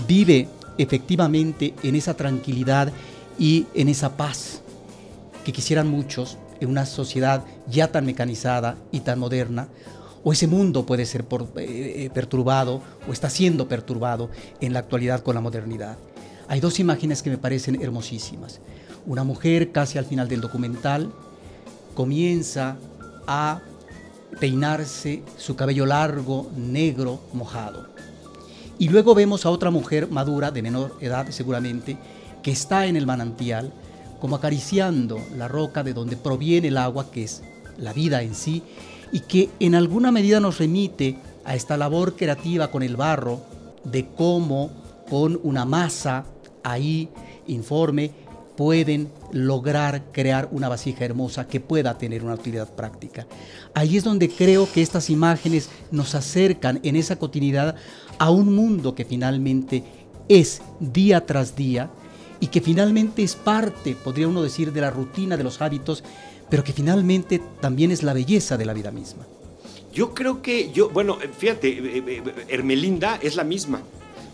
[0.07, 2.93] vive efectivamente en esa tranquilidad
[3.39, 4.63] y en esa paz
[5.45, 9.69] que quisieran muchos en una sociedad ya tan mecanizada y tan moderna,
[10.25, 14.29] o ese mundo puede ser eh, eh, perturbado o está siendo perturbado
[14.61, 15.99] en la actualidad con la modernidad.
[16.49, 18.61] Hay dos imágenes que me parecen hermosísimas.
[19.07, 21.13] Una mujer casi al final del documental
[21.95, 22.77] comienza
[23.27, 23.61] a
[24.41, 27.87] peinarse su cabello largo, negro, mojado.
[28.79, 31.97] Y luego vemos a otra mujer madura, de menor edad seguramente,
[32.43, 33.73] que está en el manantial,
[34.21, 37.43] como acariciando la roca de donde proviene el agua, que es
[37.79, 38.63] la vida en sí,
[39.13, 43.41] y que en alguna medida nos remite a esta labor creativa con el barro,
[43.85, 44.71] de cómo
[45.09, 46.25] con una masa
[46.65, 47.09] ahí
[47.47, 48.11] informe
[48.57, 53.27] pueden lograr crear una vasija hermosa que pueda tener una utilidad práctica.
[53.75, 57.77] Ahí es donde creo que estas imágenes nos acercan en esa continuidad
[58.19, 59.85] a un mundo que finalmente
[60.29, 61.91] es día tras día
[62.41, 66.03] y que finalmente es parte, podría uno decir, de la rutina de los hábitos,
[66.51, 69.27] pero que finalmente también es la belleza de la vida misma.
[69.93, 73.81] Yo creo que yo, bueno, fíjate, eh, eh, eh, Hermelinda es la misma,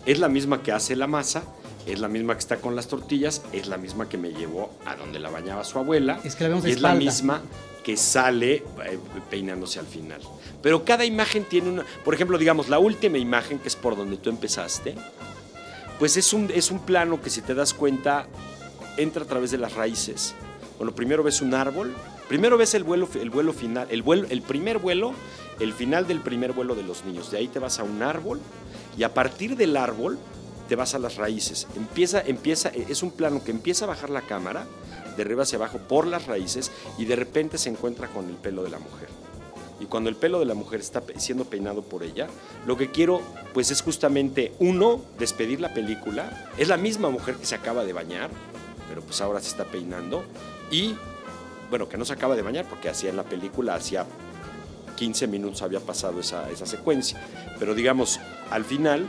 [0.05, 1.43] es la misma que hace la masa,
[1.85, 4.95] es la misma que está con las tortillas, es la misma que me llevó a
[4.95, 6.19] donde la bañaba su abuela.
[6.23, 7.41] Es que la vemos es la misma
[7.83, 10.21] que sale eh, peinándose al final.
[10.61, 14.17] Pero cada imagen tiene una, por ejemplo, digamos, la última imagen, que es por donde
[14.17, 14.95] tú empezaste,
[15.99, 18.27] Pues es un, es un plano que si te das cuenta
[18.97, 20.33] entra a través de las raíces.
[20.77, 21.93] Bueno, primero ves un árbol,
[22.29, 25.13] primero ves el vuelo, el vuelo final, el, vuelo, el primer vuelo,
[25.59, 27.31] el final del primer vuelo de los niños.
[27.31, 28.39] De ahí te vas a un árbol
[28.97, 30.17] y a partir del árbol
[30.73, 31.67] te vas a las raíces.
[31.75, 34.65] Empieza, empieza, es un plano que empieza a bajar la cámara
[35.15, 38.63] de arriba hacia abajo por las raíces y de repente se encuentra con el pelo
[38.63, 39.07] de la mujer.
[39.79, 42.27] Y cuando el pelo de la mujer está siendo peinado por ella,
[42.65, 43.21] lo que quiero
[43.53, 46.49] pues es justamente uno, despedir la película.
[46.57, 48.31] Es la misma mujer que se acaba de bañar,
[48.89, 50.23] pero pues ahora se está peinando.
[50.71, 50.95] Y
[51.69, 54.07] bueno, que no se acaba de bañar porque hacía en la película, hacía
[54.95, 57.23] 15 minutos había pasado esa, esa secuencia.
[57.59, 59.07] Pero digamos, al final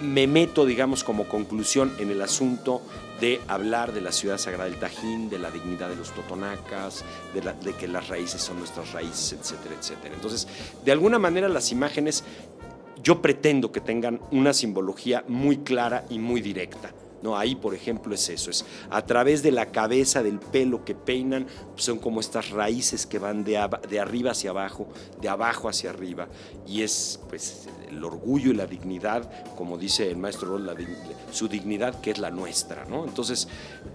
[0.00, 2.82] me meto, digamos, como conclusión en el asunto
[3.20, 7.40] de hablar de la ciudad sagrada del Tajín, de la dignidad de los totonacas, de,
[7.40, 10.14] de, que las raíces son nuestras raíces, etcétera, etcétera.
[10.14, 10.46] Entonces,
[10.84, 12.24] de alguna manera las imágenes
[13.02, 16.92] yo pretendo que tengan una simbología muy clara y muy directa.
[17.22, 20.94] No, ahí, por ejemplo, es eso, es a través de la cabeza, del pelo que
[20.94, 23.58] peinan, son como estas raíces que van de,
[23.88, 24.88] de arriba hacia abajo,
[25.20, 26.28] de abajo hacia arriba,
[26.66, 30.70] y es pues el orgullo y la dignidad, como dice el maestro Roll,
[31.30, 33.04] su dignidad que es la nuestra, ¿no?
[33.04, 33.48] Entonces,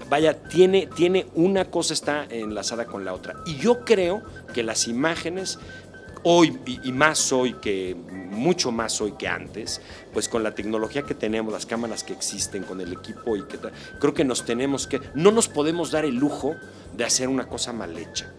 [0.10, 4.22] vaya, tiene, tiene una cosa está enlazada con la otra, y yo creo
[4.54, 5.60] que las imágenes
[6.24, 9.82] hoy y, más hoy que mucho más hoy que antes,
[10.14, 13.58] pues con la tecnología que tenemos, las cámaras que existen, con el equipo y que
[14.00, 16.56] creo que nos tenemos que no nos podemos dar el lujo
[16.96, 18.32] de hacer una cosa mal hecha.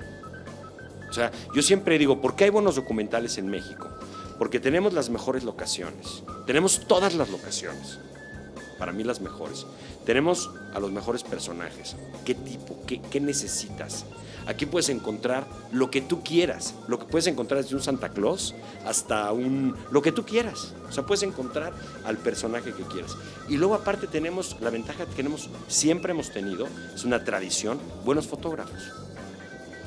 [1.10, 3.88] O sea, yo siempre digo, ¿por qué hay buenos documentales en México?
[4.38, 6.23] Porque tenemos las mejores locaciones.
[6.47, 7.99] Tenemos todas las locaciones.
[8.79, 9.66] Para mí las mejores.
[10.05, 11.97] Tenemos a los mejores personajes.
[12.25, 12.77] ¿Qué tipo?
[12.87, 14.05] ¿Qué, qué necesitas?
[14.47, 16.75] Aquí puedes encontrar lo que tú quieras.
[16.88, 19.77] Lo que puedes encontrar desde un Santa Claus hasta un...
[19.90, 20.75] lo que tú quieras.
[20.88, 21.73] O sea, puedes encontrar
[22.05, 23.16] al personaje que quieras.
[23.49, 28.27] Y luego aparte tenemos la ventaja que tenemos, siempre hemos tenido, es una tradición, buenos
[28.27, 28.92] fotógrafos.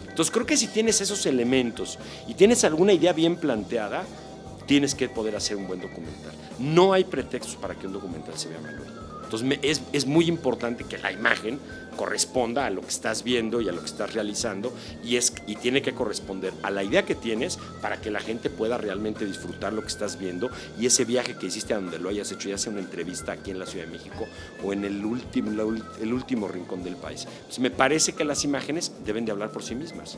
[0.08, 4.06] Entonces creo que si tienes esos elementos y tienes alguna idea bien planteada,
[4.66, 6.34] tienes que poder hacer un buen documental.
[6.60, 8.84] No hay pretextos para que un documental se vea malo.
[9.26, 11.60] Entonces es, es, muy importante que la imagen
[11.98, 14.72] corresponda a lo que estás viendo y a lo que estás realizando
[15.04, 18.50] y, es, y tiene que corresponder a la idea que tienes para que la gente
[18.50, 20.50] pueda realmente disfrutar lo que estás viendo
[20.80, 23.52] y ese viaje que hiciste a donde lo hayas hecho, ya sea una entrevista aquí
[23.52, 24.28] en la Ciudad de México
[24.64, 27.26] o en el último, el último rincón del país.
[27.26, 30.18] Entonces me parece que las imágenes deben de hablar por sí mismas.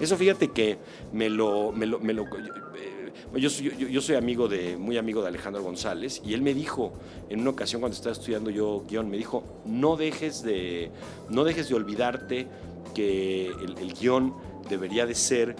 [0.00, 0.78] Eso fíjate que
[1.12, 1.72] me lo...
[1.72, 2.95] Me lo, me lo eh,
[3.34, 6.92] yo soy, yo, soy, amigo de, muy amigo de Alejandro González y él me dijo
[7.28, 10.90] en una ocasión cuando estaba estudiando yo guion, me dijo, no dejes de,
[11.28, 12.46] no dejes de olvidarte
[12.94, 14.34] que el, el guion
[14.68, 15.56] debería de ser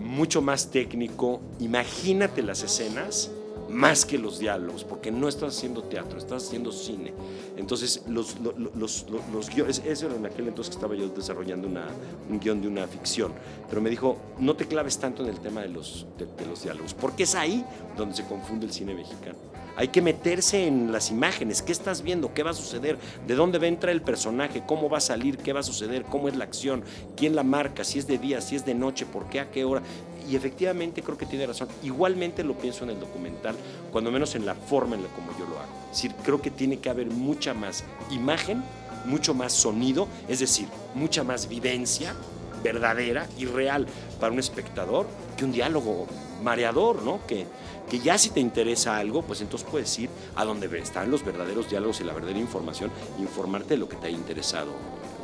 [0.00, 3.30] mucho más técnico, imagínate las escenas
[3.68, 7.12] más que los diálogos, porque no estás haciendo teatro, estás haciendo cine.
[7.56, 11.66] Entonces, los, los, los, los guiones, eso era en aquel entonces que estaba yo desarrollando
[11.68, 11.86] una,
[12.30, 13.32] un guion de una ficción,
[13.68, 16.62] pero me dijo, no te claves tanto en el tema de los, de, de los
[16.62, 17.64] diálogos, porque es ahí
[17.96, 19.36] donde se confunde el cine mexicano.
[19.78, 23.58] Hay que meterse en las imágenes, qué estás viendo, qué va a suceder, de dónde
[23.58, 26.36] va a entrar el personaje, cómo va a salir, qué va a suceder, cómo es
[26.36, 26.82] la acción,
[27.14, 29.66] quién la marca, si es de día, si es de noche, por qué, a qué
[29.66, 29.82] hora
[30.28, 31.68] y efectivamente creo que tiene razón.
[31.82, 33.54] Igualmente lo pienso en el documental,
[33.92, 35.72] cuando menos en la forma en la como yo lo hago.
[35.90, 38.62] Es decir, creo que tiene que haber mucha más imagen,
[39.04, 42.14] mucho más sonido, es decir, mucha más vivencia
[42.62, 43.86] verdadera y real
[44.18, 46.06] para un espectador que un diálogo
[46.42, 47.20] mareador, ¿no?
[47.26, 47.46] Que,
[47.88, 51.70] que ya si te interesa algo, pues entonces puedes ir a donde están los verdaderos
[51.70, 54.72] diálogos y la verdadera información, informarte de lo que te ha interesado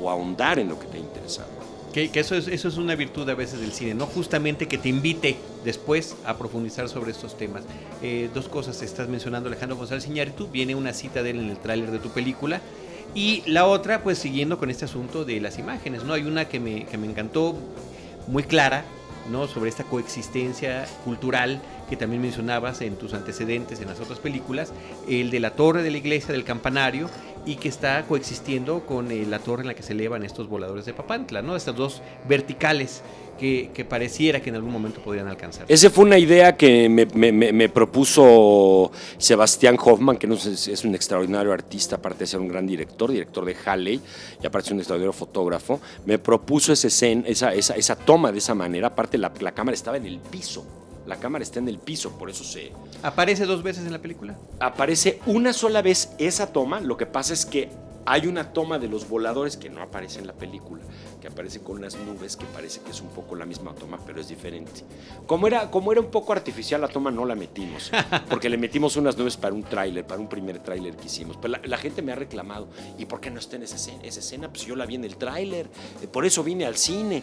[0.01, 1.72] o ahondar en lo que te ha interesado.
[1.93, 4.07] Que, eso, es, eso es una virtud a veces del cine, ¿no?
[4.07, 7.65] Justamente que te invite después a profundizar sobre estos temas.
[8.03, 11.59] Eh, dos cosas, estás mencionando Alejandro González Iñárritu, viene una cita de él en el
[11.59, 12.63] tráiler de tu película,
[13.15, 16.15] y la otra, pues siguiendo con este asunto de las imágenes, ¿no?
[16.15, 17.57] Hay una que me, que me encantó,
[18.27, 18.85] muy clara,
[19.31, 19.47] ¿no?
[19.47, 24.73] Sobre esta coexistencia cultural que también mencionabas en tus antecedentes en las otras películas,
[25.09, 27.11] el de la torre de la iglesia, del campanario,
[27.45, 30.85] y que está coexistiendo con eh, la torre en la que se elevan estos voladores
[30.85, 31.57] de Papantla, ¿no?
[31.57, 33.03] Estas dos verticales
[33.39, 35.65] que, que, pareciera que en algún momento podrían alcanzar.
[35.67, 40.85] Esa fue una idea que me, me, me propuso Sebastián Hoffman, que no es, es,
[40.85, 44.01] un extraordinario artista, aparte de ser un gran director, director de Halley,
[44.41, 45.81] y aparte es un extraordinario fotógrafo.
[46.07, 49.75] Me propuso ese escena, esa, esa, esa toma de esa manera, aparte la, la cámara
[49.75, 50.65] estaba en el piso.
[51.07, 52.73] La cámara está en el piso, por eso se...
[53.03, 54.37] ¿Aparece dos veces en la película?
[54.61, 57.71] Aparece una sola vez esa toma, lo que pasa es que
[58.05, 60.83] hay una toma de los voladores que no aparece en la película,
[61.21, 64.21] que aparece con unas nubes que parece que es un poco la misma toma, pero
[64.21, 64.83] es diferente.
[65.27, 67.91] Como era, como era un poco artificial la toma, no la metimos,
[68.29, 71.37] porque le metimos unas nubes para un tráiler, para un primer tráiler que hicimos.
[71.41, 74.03] Pero la, gente me ha reclamado, ¿y por qué no está en esa escena?
[74.03, 75.69] Esa escena pues yo la vi en el tráiler,
[76.13, 77.23] por eso vine al cine.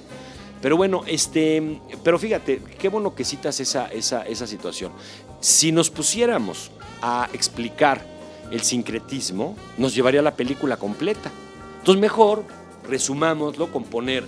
[0.61, 4.91] Pero bueno, este, pero fíjate, qué bueno que citas esa, esa, esa situación.
[5.39, 8.05] Si nos pusiéramos a explicar
[8.51, 11.31] el sincretismo, nos llevaría la película completa.
[11.79, 12.43] Entonces mejor
[12.87, 14.25] resumámoslo con poner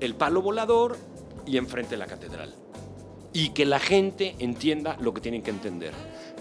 [0.00, 0.96] el palo volador
[1.46, 2.54] y enfrente la catedral.
[3.32, 5.92] Y que la gente entienda lo que tienen que entender.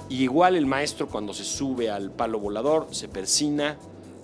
[0.09, 3.77] igual el maestro cuando se sube al palo volador se persina,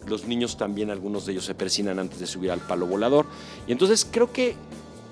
[0.07, 3.25] los niños también, algunos de ellos se persinan antes de subir al palo volador.
[3.67, 4.55] Y entonces creo que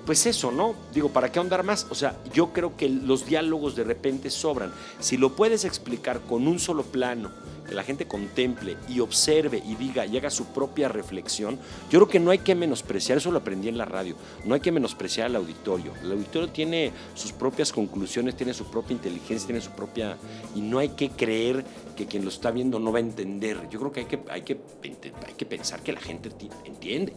[0.04, 0.74] pues eso, ¿no?
[0.92, 1.86] Digo, ¿para qué ahondar más?
[1.90, 4.72] O sea, yo creo que los diálogos de repente sobran.
[5.00, 7.30] Si lo puedes explicar con un solo plano,
[7.74, 11.58] la gente contemple y observe y diga y haga su propia reflexión,
[11.90, 14.60] yo creo que no hay que menospreciar, eso lo aprendí en la radio, no hay
[14.60, 15.92] que menospreciar al auditorio.
[16.02, 20.16] El auditorio tiene sus propias conclusiones, tiene su propia inteligencia, tiene su propia...
[20.54, 21.64] y no hay que creer
[21.96, 23.68] que quien lo está viendo no va a entender.
[23.70, 26.30] Yo creo que hay que, hay que, hay que pensar que la gente
[26.64, 27.12] entiende.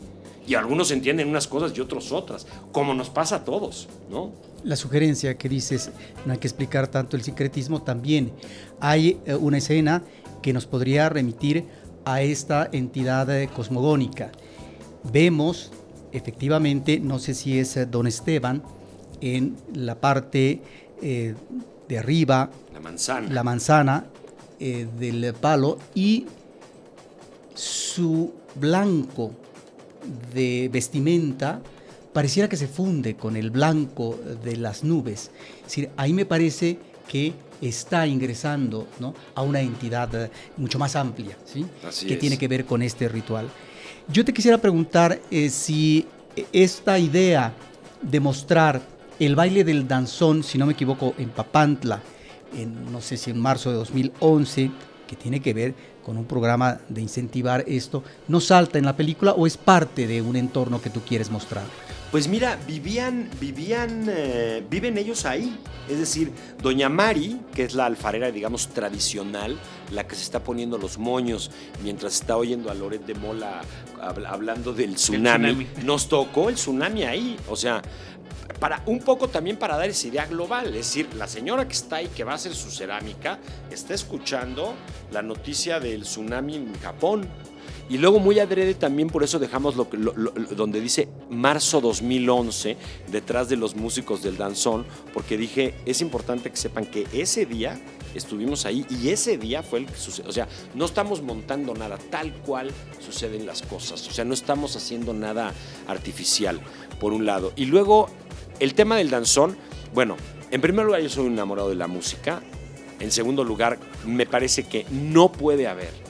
[0.47, 4.31] Y algunos entienden unas cosas y otros otras, como nos pasa a todos, ¿no?
[4.63, 5.91] La sugerencia que dices,
[6.25, 8.31] no hay que explicar tanto el secretismo, también
[8.79, 10.03] hay eh, una escena
[10.41, 11.65] que nos podría remitir
[12.05, 14.31] a esta entidad eh, cosmogónica.
[15.03, 15.71] Vemos,
[16.11, 18.63] efectivamente, no sé si es eh, don Esteban,
[19.19, 20.61] en la parte
[21.01, 24.05] de arriba, la manzana, la manzana
[24.59, 26.25] del palo y
[27.53, 29.31] su blanco
[30.33, 31.61] de vestimenta
[32.13, 35.29] pareciera que se funde con el blanco de las nubes.
[35.59, 39.13] Es decir, ahí me parece que está ingresando ¿no?
[39.35, 41.65] a una entidad eh, mucho más amplia, ¿sí?
[42.07, 43.49] que tiene que ver con este ritual.
[44.07, 46.07] Yo te quisiera preguntar eh, si
[46.53, 47.53] esta idea
[48.01, 48.81] de mostrar
[49.19, 52.01] el baile del danzón, si no me equivoco, en Papantla,
[52.55, 54.71] en, no sé si en marzo de 2011,
[55.07, 55.73] que tiene que ver
[56.05, 60.21] con un programa de incentivar esto, no salta en la película o es parte de
[60.21, 61.65] un entorno que tú quieres mostrar?
[62.11, 65.59] Pues mira, vivían, vivían, eh, viven ellos ahí.
[65.89, 69.57] Es decir, Doña Mari, que es la alfarera, digamos, tradicional,
[69.91, 71.51] la que se está poniendo los moños
[71.83, 73.61] mientras está oyendo a Loret de Mola
[74.27, 77.37] hablando del tsunami, nos tocó el tsunami ahí.
[77.49, 77.81] O sea,
[78.59, 81.97] para un poco también para dar esa idea global, es decir, la señora que está
[81.97, 83.39] ahí que va a hacer su cerámica
[83.71, 84.75] está escuchando
[85.11, 87.27] la noticia del tsunami en Japón.
[87.89, 89.87] Y luego muy adrede también por eso dejamos lo,
[90.55, 92.75] donde dice marzo 2011
[93.11, 97.79] detrás de los músicos del danzón, porque dije, es importante que sepan que ese día
[98.13, 100.29] estuvimos ahí y ese día fue el que sucedió.
[100.29, 104.05] O sea, no estamos montando nada, tal cual suceden las cosas.
[104.07, 105.53] O sea, no estamos haciendo nada
[105.87, 106.59] artificial,
[106.99, 107.53] por un lado.
[107.55, 108.09] Y luego
[108.59, 109.57] el tema del danzón,
[109.93, 110.17] bueno,
[110.51, 112.41] en primer lugar yo soy enamorado de la música.
[112.99, 116.06] En segundo lugar, me parece que no puede haber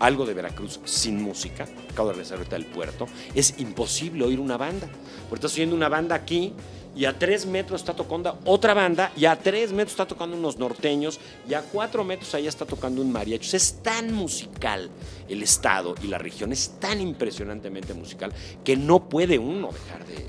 [0.00, 1.66] algo de Veracruz sin música.
[1.90, 3.06] Acabo de regresar ahorita del puerto.
[3.34, 4.88] Es imposible oír una banda.
[5.28, 6.52] Porque estás oyendo una banda aquí
[6.96, 10.58] y a tres metros está tocando otra banda y a tres metros está tocando unos
[10.58, 13.56] norteños y a cuatro metros allá está tocando un mariachi.
[13.56, 14.90] es tan musical
[15.28, 20.24] el estado y la región, es tan impresionantemente musical que no puede uno dejar de,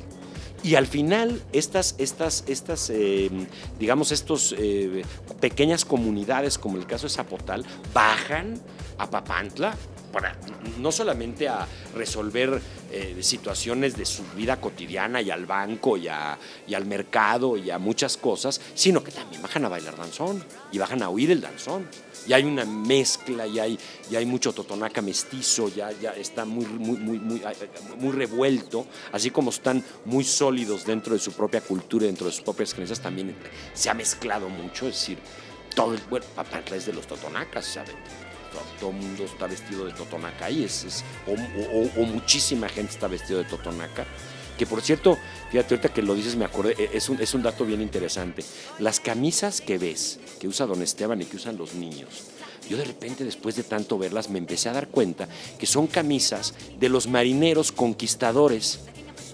[0.66, 3.30] y al final, estas, estas, estas eh,
[3.78, 5.04] digamos, estos eh,
[5.40, 8.60] pequeñas comunidades, como el caso de Zapotal, bajan
[8.98, 9.76] a Papantla
[10.12, 10.38] para
[10.80, 16.08] no solamente a resolver eh, situaciones de su vida cotidiana y al banco y,
[16.68, 20.78] y, al mercado y a muchas cosas, sino que también bajan a bailar danzón y
[20.78, 21.88] bajan a oír el danzón
[22.28, 23.80] y hay una mezcla, y hay,
[24.10, 27.42] y hay mucho totonaca mestizo, ya, ya está muy, muy, muy,
[27.98, 32.42] muy, revuelto, así como están muy sólidos dentro de su propia cultura, dentro de sus
[32.42, 33.36] propias creencias, también
[33.74, 35.20] se ha mezclado mucho, es decir,
[35.76, 37.96] todo el, Papantla es de los totonacas, ¿saben?
[38.80, 43.46] Todo, el mundo está vestido de totonaca ahí, es, o, muchísima gente está vestido de
[43.46, 44.06] totonaca.
[44.58, 45.18] Que por cierto,
[45.52, 48.44] fíjate, ahorita que lo dices, me acordé, e, es un, es un dato bien interesante.
[48.80, 52.24] Las camisas que ves, que usa don Esteban y que usan los niños,
[52.70, 55.28] yo de repente después de tanto verlas me empecé a dar cuenta
[55.60, 58.80] que son camisas de los marineros conquistadores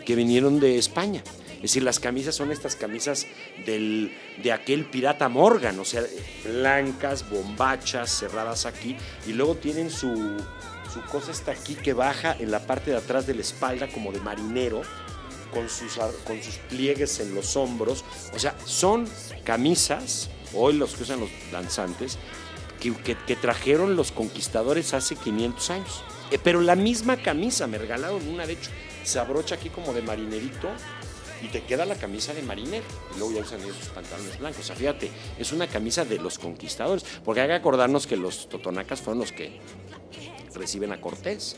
[0.05, 1.23] que vinieron de España.
[1.61, 3.27] Es decir, las camisas son estas camisas
[3.65, 6.01] del, de aquel pirata Morgan, o sea,
[6.43, 8.97] blancas, bombachas, cerradas aquí,
[9.27, 10.37] y luego tienen su,
[10.91, 14.11] su cosa está aquí que baja en la parte de atrás de la espalda como
[14.11, 14.81] de marinero,
[15.53, 18.03] con sus, con sus pliegues en los hombros.
[18.33, 19.07] O sea, son
[19.43, 22.17] camisas, hoy los que usan los danzantes,
[22.79, 26.03] que, que- trajeron los conquistadores hace 500 años.
[26.31, 28.71] Eh, pero la misma camisa, me regalaron una, de hecho,
[29.03, 30.69] se abrocha aquí como de marinerito
[31.43, 32.83] y te queda la camisa de marinero.
[33.15, 34.61] Y luego ya usan ellos sus pantalones blancos.
[34.61, 37.03] O sea, fíjate, es una camisa de los conquistadores.
[37.23, 39.59] Porque hay que acordarnos que los totonacas fueron los que
[40.53, 41.55] reciben a Cortés.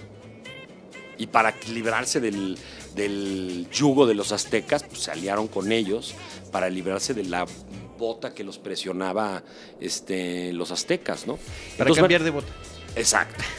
[1.17, 2.57] Y para librarse del,
[2.95, 6.15] del yugo de los aztecas, pues se aliaron con ellos
[6.51, 7.45] para librarse de la
[7.99, 9.43] bota que los presionaba
[9.79, 11.35] este, los aztecas, ¿no?
[11.77, 12.51] Para Entonces, cambiar de bota.
[12.95, 13.43] Exacto.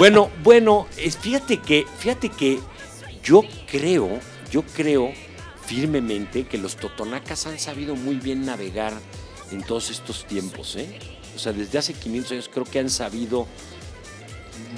[0.00, 2.58] Bueno, bueno, es- fíjate que, fíjate que
[3.22, 4.18] yo creo,
[4.50, 5.12] yo creo
[5.68, 8.94] firmemente que los totonacas han sabido muy bien navegar
[9.52, 10.98] en todos estos tiempos, ¿eh?
[11.36, 13.46] O sea, desde hace 500 años creo que han sabido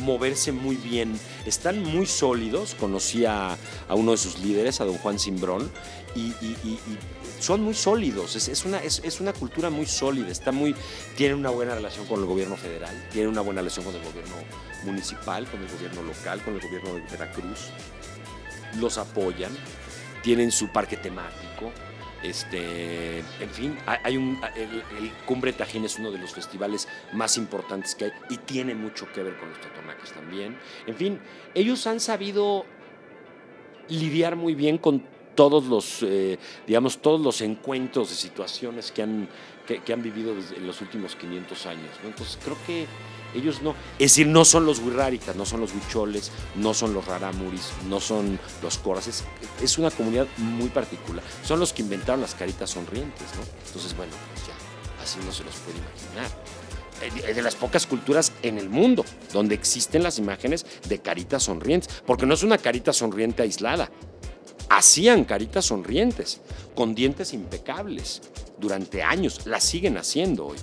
[0.02, 1.18] moverse muy bien.
[1.46, 2.74] Están muy sólidos.
[2.74, 3.56] Conocí a,
[3.88, 5.70] uno de sus líderes, a don Juan Simbrón,
[6.16, 6.32] y,
[7.38, 8.34] son muy sólidos.
[8.36, 10.28] Es, es una, es, es una cultura muy sólida.
[10.28, 10.74] Está muy,
[11.16, 14.34] tienen una buena relación con el gobierno federal, tienen una buena relación con el gobierno
[14.84, 17.70] municipal, con el gobierno local, con el gobierno de Veracruz.
[18.78, 19.52] Los apoyan,
[20.22, 21.72] tienen su parque temático.
[22.22, 27.38] Este, en fin, hay un, el, el Cumbre Tajín es uno de los festivales más
[27.38, 30.58] importantes que hay y tiene mucho que ver con los totonacas también.
[30.86, 31.18] En fin,
[31.54, 32.66] ellos han sabido
[33.88, 35.02] lidiar muy bien con
[35.34, 39.28] todos los, eh, digamos, todos los encuentros de situaciones que han,
[39.66, 41.90] que, han vivido desde en los últimos 500 años.
[42.04, 42.86] Entonces creo que
[43.34, 47.04] ellos no, es decir, no son los huirráritas, no son los huicholes, no son los
[47.06, 49.24] rarámuris, no son los coras, es,
[49.62, 51.22] es una comunidad muy particular.
[51.44, 53.42] Son los que inventaron las caritas sonrientes, ¿no?
[53.66, 56.30] Entonces, bueno, pues ya, así no se los puede imaginar.
[57.26, 62.02] Es de las pocas culturas en el mundo donde existen las imágenes de caritas sonrientes,
[62.04, 63.90] porque no es una carita sonriente aislada.
[64.68, 66.40] Hacían caritas sonrientes,
[66.74, 68.20] con dientes impecables,
[68.58, 70.58] durante años, las siguen haciendo hoy.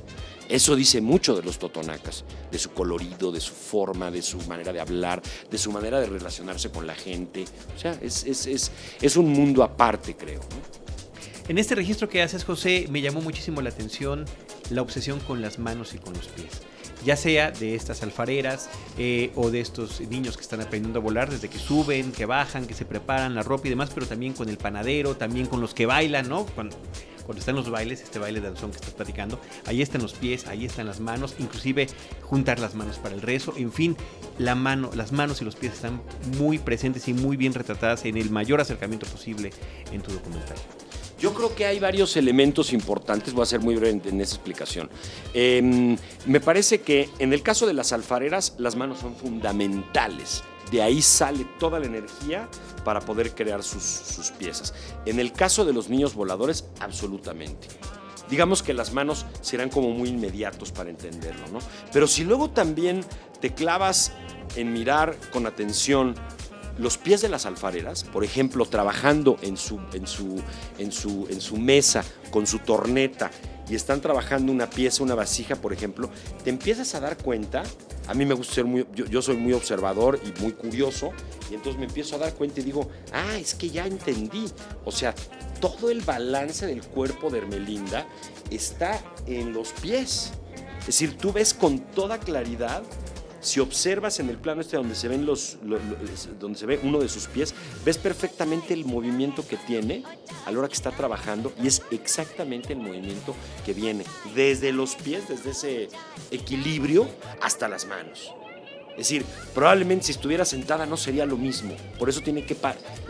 [0.49, 4.71] Eso dice mucho de los totonacas, de su colorido, de su forma, de su manera
[4.71, 7.45] de hablar, de su manera de relacionarse con la gente.
[7.75, 8.71] O sea, es, es, es,
[9.01, 10.41] es un mundo aparte, creo.
[11.47, 14.25] En este registro que haces, José, me llamó muchísimo la atención
[14.69, 16.61] la obsesión con las manos y con los pies.
[17.05, 21.29] Ya sea de estas alfareras eh, o de estos niños que están aprendiendo a volar
[21.29, 24.49] desde que suben, que bajan, que se preparan la ropa y demás, pero también con
[24.49, 26.45] el panadero, también con los que bailan, ¿no?
[27.27, 30.47] Cuando están los bailes, este baile de danzón que estás platicando, ahí están los pies,
[30.47, 31.87] ahí están las manos, inclusive
[32.21, 33.97] juntar las manos para el rezo, en fin,
[34.39, 36.01] la mano, las manos y los pies están
[36.39, 39.51] muy presentes y muy bien retratadas en el mayor acercamiento posible
[39.91, 40.57] en tu documental.
[41.19, 44.89] Yo creo que hay varios elementos importantes, voy a ser muy breve en esa explicación.
[45.33, 45.97] Eh,
[46.27, 50.43] me parece que en el caso de las alfareras, las manos son fundamentales.
[50.71, 52.47] De ahí sale toda la energía
[52.83, 54.73] para poder crear sus piezas.
[55.05, 57.67] En el caso de los niños voladores, absolutamente.
[58.29, 61.59] Digamos que las manos serán como muy inmediatos para entenderlo, ¿no?
[61.93, 63.03] Pero si luego también
[63.39, 64.11] te clavas
[64.55, 66.15] en mirar con atención
[66.77, 70.41] los pies de las alfareras, por ejemplo, trabajando en su, en su,
[70.77, 73.31] en su, en su mesa con su torneta
[73.69, 76.09] y están trabajando una pieza, una vasija, por ejemplo,
[76.43, 77.63] te empiezas a dar cuenta.
[78.07, 81.11] A mí me gusta ser muy, yo, yo soy muy observador y muy curioso,
[81.51, 84.45] y entonces me empiezo a dar cuenta y digo, ah, es que ya entendí.
[84.85, 85.13] O sea,
[85.59, 88.07] todo el balance del cuerpo de Hermelinda
[88.49, 90.31] está en los pies.
[90.79, 92.83] Es decir, tú ves con toda claridad
[93.47, 95.97] si observas en el plano este donde se ven los, lo- lo-
[96.39, 97.53] donde se ve uno de sus pies,
[97.85, 100.03] ves perfectamente el movimiento que tiene
[100.45, 103.35] a la hora que está trabajando y es exactamente el movimiento
[103.65, 104.03] que viene
[104.35, 105.87] desde los pies, desde ese
[106.31, 107.07] equilibrio
[107.41, 108.31] hasta las manos.
[108.97, 111.75] Es decir, probablemente si estuviera sentada no sería lo mismo.
[111.99, 112.57] Por eso tiene que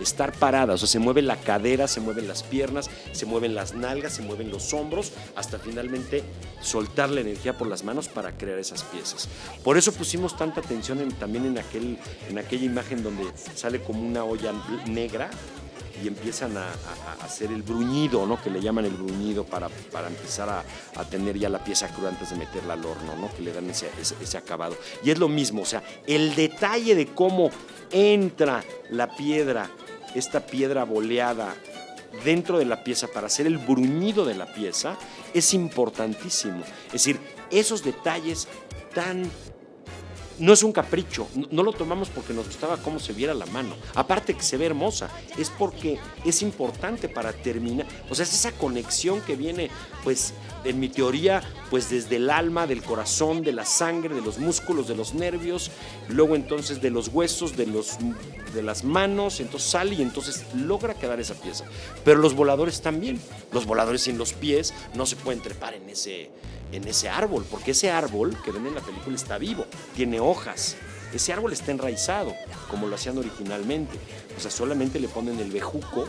[0.01, 0.73] estar parada.
[0.73, 4.21] O sea, se mueve la cadera, se mueven las piernas, se mueven las nalgas, se
[4.21, 6.23] mueven los hombros, hasta finalmente
[6.61, 9.29] soltar la energía por las manos para crear esas piezas.
[9.63, 11.97] Por eso pusimos tanta atención en- también en, aquel,
[12.29, 13.23] en aquella imagen donde
[13.55, 14.51] sale como una olla
[14.87, 15.29] negra
[16.03, 16.67] y empiezan a,
[17.21, 18.41] hacer el bruñido, ¿no?
[18.41, 20.63] Que le llaman el bruñido para, para empezar a,
[20.95, 23.29] a tener ya la pieza cruda antes de meterla al horno, ¿no?
[23.35, 24.75] Que le dan ese, ese- ese acabado.
[25.03, 27.49] Y es lo mismo, o sea, el detalle de cómo
[27.91, 29.69] entra la piedra,
[30.15, 31.55] esta piedra boleada
[32.23, 34.97] dentro de la pieza para hacer el bruñido de la pieza
[35.33, 36.63] es importantísimo.
[36.87, 37.19] Es decir,
[37.51, 38.47] esos detalles
[38.93, 39.29] tan
[40.39, 43.75] no es un capricho, no, lo tomamos porque nos gustaba cómo se viera la mano.
[43.95, 47.87] Aparte que se ve hermosa, es porque es importante para terminar.
[48.09, 49.69] O sea, es esa conexión que viene,
[50.03, 50.33] pues,
[50.63, 54.87] en mi teoría, pues desde el alma, del corazón, de la sangre, de los músculos,
[54.87, 55.71] de los nervios,
[56.09, 57.97] luego entonces de los huesos, de, los,
[58.53, 61.65] de las manos, entonces sale y entonces logra quedar esa pieza.
[62.03, 63.19] Pero los voladores también.
[63.51, 66.29] Los voladores sin los pies no se pueden trepar en ese,
[66.71, 69.65] en ese árbol, porque ese árbol que ven en la película está vivo,
[69.95, 70.75] tiene hojas.
[71.13, 72.33] Ese árbol está enraizado,
[72.69, 73.97] como lo hacían originalmente.
[74.35, 76.07] O sea, solamente le ponen el bejuco,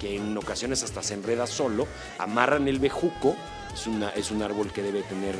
[0.00, 1.86] que en ocasiones hasta se enreda solo,
[2.18, 3.36] amarran el bejuco,
[3.72, 5.36] es, una, es un árbol que debe tener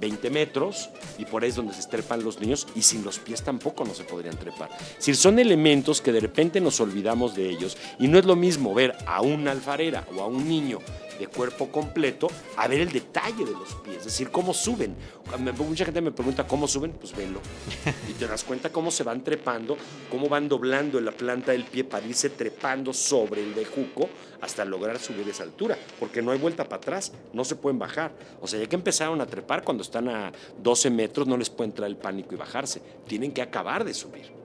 [0.00, 3.42] 20 metros y por ahí es donde se trepan los niños y sin los pies
[3.42, 4.68] tampoco no se podrían trepar.
[4.72, 8.34] Es decir, son elementos que de repente nos olvidamos de ellos y no es lo
[8.34, 10.80] mismo ver a una alfarera o a un niño
[11.22, 14.96] de cuerpo completo a ver el detalle de los pies, es decir, cómo suben.
[15.56, 17.40] Mucha gente me pregunta cómo suben, pues velo.
[18.08, 19.76] Y te das cuenta cómo se van trepando,
[20.10, 24.08] cómo van doblando en la planta del pie para irse trepando sobre el bejuco
[24.40, 28.12] hasta lograr subir esa altura, porque no hay vuelta para atrás, no se pueden bajar.
[28.40, 31.70] O sea, ya que empezaron a trepar, cuando están a 12 metros no les puede
[31.70, 34.41] entrar el pánico y bajarse, tienen que acabar de subir.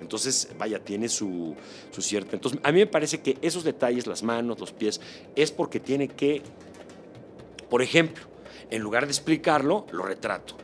[0.00, 1.54] Entonces, vaya, tiene su,
[1.90, 2.36] su cierta.
[2.36, 5.00] Entonces, a mí me parece que esos detalles, las manos, los pies,
[5.34, 6.42] es porque tiene que,
[7.68, 8.24] por ejemplo,
[8.70, 10.56] en lugar de explicarlo, lo retrato.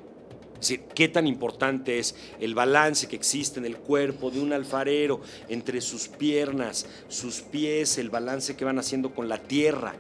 [0.54, 4.52] Es decir, qué tan importante es el balance que existe en el cuerpo de un
[4.52, 9.94] alfarero entre sus piernas, sus pies, el balance que van haciendo con la tierra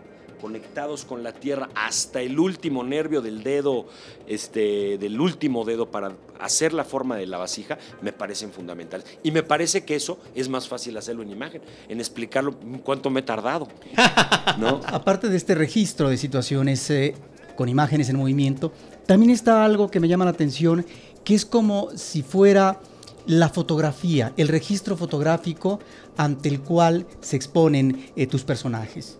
[0.44, 3.86] conectados con la tierra hasta el último nervio del dedo,
[4.26, 9.06] este, del último dedo para hacer la forma de la vasija, me parecen fundamentales.
[9.22, 13.20] Y me parece que eso es más fácil hacerlo en imagen, en explicarlo cuánto me
[13.20, 13.68] he tardado.
[14.58, 14.82] ¿no?
[14.84, 17.14] Aparte de este registro de situaciones eh,
[17.56, 18.70] con imágenes en movimiento,
[19.06, 20.84] también está algo que me llama la atención,
[21.24, 22.80] que es como si fuera
[23.24, 25.80] la fotografía, el registro fotográfico
[26.18, 29.16] ante el cual se exponen eh, tus personajes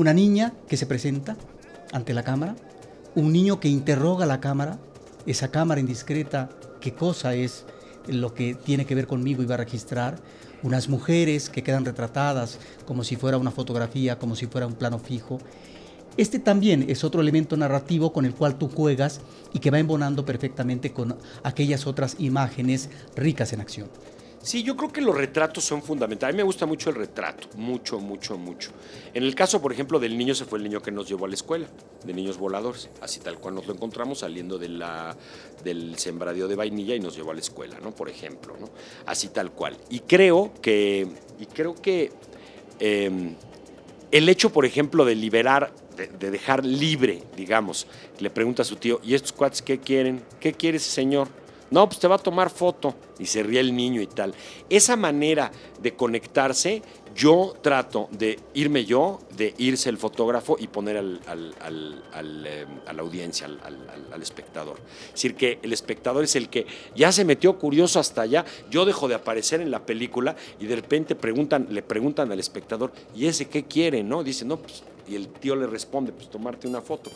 [0.00, 1.36] una niña que se presenta
[1.92, 2.56] ante la cámara,
[3.14, 4.78] un niño que interroga a la cámara,
[5.26, 6.48] esa cámara indiscreta,
[6.80, 7.66] qué cosa es
[8.06, 10.16] lo que tiene que ver conmigo y va a registrar,
[10.62, 14.98] unas mujeres que quedan retratadas como si fuera una fotografía, como si fuera un plano
[14.98, 15.38] fijo.
[16.16, 19.20] Este también es otro elemento narrativo con el cual tú juegas
[19.52, 23.88] y que va embonando perfectamente con aquellas otras imágenes ricas en acción.
[24.42, 26.32] Sí, yo creo que los retratos son fundamentales.
[26.32, 28.70] A mí me gusta mucho el retrato, mucho, mucho, mucho.
[29.12, 31.28] En el caso, por ejemplo, del niño, se fue el niño que nos llevó a
[31.28, 31.66] la escuela,
[32.04, 32.88] de niños voladores.
[33.02, 35.14] Así tal cual nos lo encontramos saliendo de la,
[35.62, 37.90] del sembradío de vainilla y nos llevó a la escuela, ¿no?
[37.94, 38.70] Por ejemplo, ¿no?
[39.04, 39.76] Así tal cual.
[39.90, 41.06] Y creo que,
[41.38, 42.10] y creo que
[42.78, 43.34] em,
[44.10, 47.86] el hecho, por ejemplo, de liberar, de, de, dejar libre, digamos,
[48.18, 50.22] le pregunta a su tío, ¿y estos cuates qué quieren?
[50.40, 51.28] ¿Qué quiere ese señor?
[51.70, 52.94] No, pues te va a tomar foto.
[53.18, 54.34] Y se ríe el niño y tal.
[54.68, 55.50] Esa manera
[55.80, 56.82] de conectarse,
[57.14, 63.02] yo trato de irme yo, de irse el fotógrafo y poner al, eh, a la
[63.02, 64.78] audiencia, al, espectador.
[65.06, 66.66] Es decir, que el espectador es el que
[66.96, 68.44] ya se metió curioso hasta allá.
[68.70, 71.16] Yo dejo de aparecer en la película y de repente
[71.68, 74.02] le preguntan al espectador, ¿y ese qué quiere?
[74.02, 74.24] ¿No?
[74.24, 77.10] Dice, no, pues y el tío le responde, pues tomarte una foto.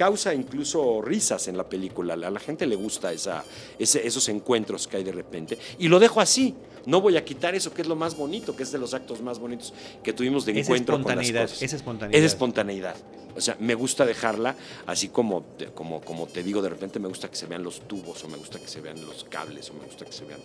[0.00, 3.44] Causa incluso risas en la película, a la gente le gusta esa,
[3.78, 5.58] esos encuentros que hay de repente.
[5.78, 6.54] Y lo dejo así,
[6.86, 9.20] no voy a quitar eso que es lo más bonito, que es de los actos
[9.20, 11.60] más bonitos que tuvimos de encuentro con las cosas.
[11.60, 12.18] Esa espontaneidad.
[12.18, 12.96] Esa espontaneidad.
[13.36, 15.44] O sea, me gusta dejarla así como,
[15.74, 18.38] como, como te digo, de repente me gusta que se vean los tubos, o me
[18.38, 20.40] gusta que se vean los cables, o me gusta que se vean.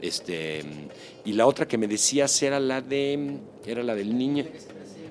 [0.00, 0.64] Este,
[1.24, 3.38] y la otra que me decías era la de.
[3.66, 4.44] Era la del niño.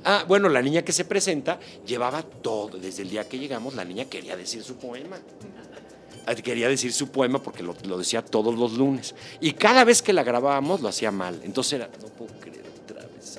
[0.06, 3.86] Ah, bueno, la niña que se presenta llevaba todo, desde el día que llegamos, la
[3.86, 5.18] niña quería decir su poema.
[6.26, 9.16] Ah, quería decir su poema porque lo, decía todos los lunes.
[9.42, 11.40] Y cada vez que la grabábamos lo hacía mal.
[11.44, 12.63] Entonces era, no puedo creer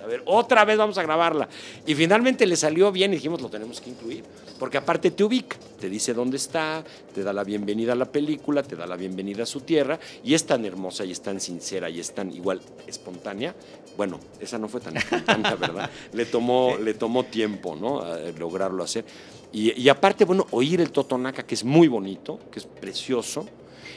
[0.02, 1.48] A ver, otra vez vamos a grabarla.
[1.86, 4.24] Y finalmente le salió bien y dijimos, lo tenemos que incluir.
[4.58, 8.62] Porque aparte te ubica, te dice dónde está, te da la bienvenida a la película,
[8.62, 9.98] te da la bienvenida a su tierra.
[10.22, 13.54] Y es tan hermosa y es tan sincera y es tan igual espontánea
[13.96, 15.90] bueno, esa no fue tan espontánea, ¿verdad?
[16.12, 18.02] Le tomó, le tomó tiempo, ¿no?
[18.38, 19.04] lograrlo hacer.
[19.52, 23.46] Y, aparte, bueno, oír el Totonaca, que es muy bonito, que es precioso.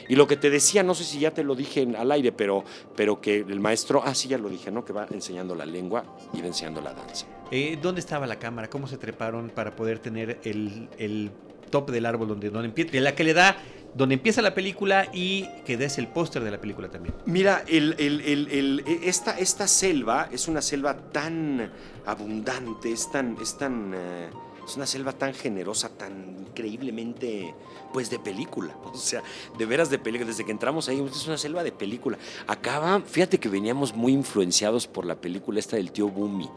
[0.08, 2.64] Y lo que te decía, no sé si ya te lo dije al aire, pero,
[2.96, 4.84] pero que el maestro, ah, sí, ya lo dije, ¿no?
[4.84, 7.26] Que va enseñando la lengua y va enseñando la danza.
[7.50, 8.68] Eh, ¿Dónde estaba la cámara?
[8.68, 11.30] ¿Cómo se treparon para poder tener el, el
[11.70, 13.00] top del árbol donde, donde empieza?
[13.00, 13.56] La que le da
[13.94, 17.14] donde empieza la película y que des el póster de la película también.
[17.26, 21.70] Mira, el, esta, esta, selva es una selva tan
[22.06, 23.36] abundante, es tan...
[23.40, 24.28] Es tan eh,
[24.68, 27.54] es una selva tan generosa, tan increíblemente,
[27.92, 28.74] pues de película.
[28.88, 29.22] O sea,
[29.56, 30.28] de veras de película.
[30.28, 32.18] Desde que entramos ahí, es una selva de película.
[32.46, 36.48] Acaba, fíjate que veníamos muy influenciados por la película esta del tío Bumi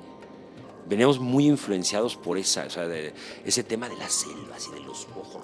[0.87, 2.85] veníamos muy influenciados por esa, o sea,
[3.45, 5.40] ese tema de las selvas y de los ojos.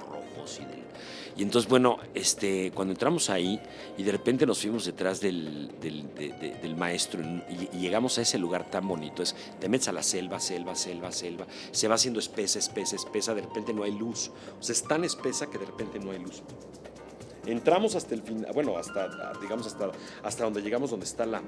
[1.38, 3.62] Y entonces, bueno, este, cuando entramos ahí
[3.96, 8.18] y de repente nos fuimos detrás del, del- de- de- del maestro y, y llegamos
[8.18, 11.88] a ese lugar tan bonito, es, te metes a la selva, selva, selva, selva, se
[11.88, 14.32] va haciendo espesa, espesa, espesa, de repente no hay luz.
[14.60, 16.42] O sea, es tan espesa que de repente no hay luz.
[17.46, 19.92] Entramos hasta el final, bueno, hasta, digamos, hasta,
[20.24, 21.44] hasta donde llegamos, donde está la,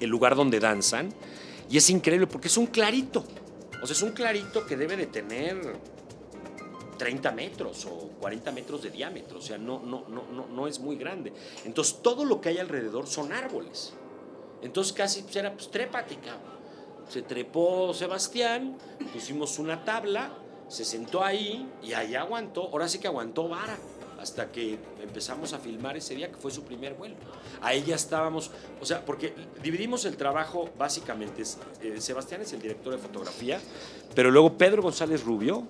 [0.00, 1.12] el lugar donde danzan.
[1.68, 3.24] Y es increíble porque es un clarito.
[3.82, 5.60] O sea, es un clarito que debe de tener
[6.96, 9.38] 30 metros o 40 metros de diámetro.
[9.38, 11.32] O sea, no, no, no, no, es muy grande.
[11.64, 13.92] Entonces, todo lo que hay alrededor son árboles.
[14.62, 16.18] Entonces, casi pues, era, pues, trépate.
[17.08, 18.76] Se trepó Sebastián,
[19.12, 20.32] pusimos una tabla,
[20.68, 22.62] se sentó ahí y ahí aguantó.
[22.64, 23.78] Ahora sí que aguantó vara
[24.20, 27.16] hasta que empezamos a filmar ese día, que fue su primer vuelo.
[27.60, 31.42] Ahí ya estábamos, o sea, porque dividimos el trabajo básicamente.
[31.82, 33.60] eh, Sebastián es el director de fotografía,
[34.14, 35.64] pero luego Pedro González Rubio,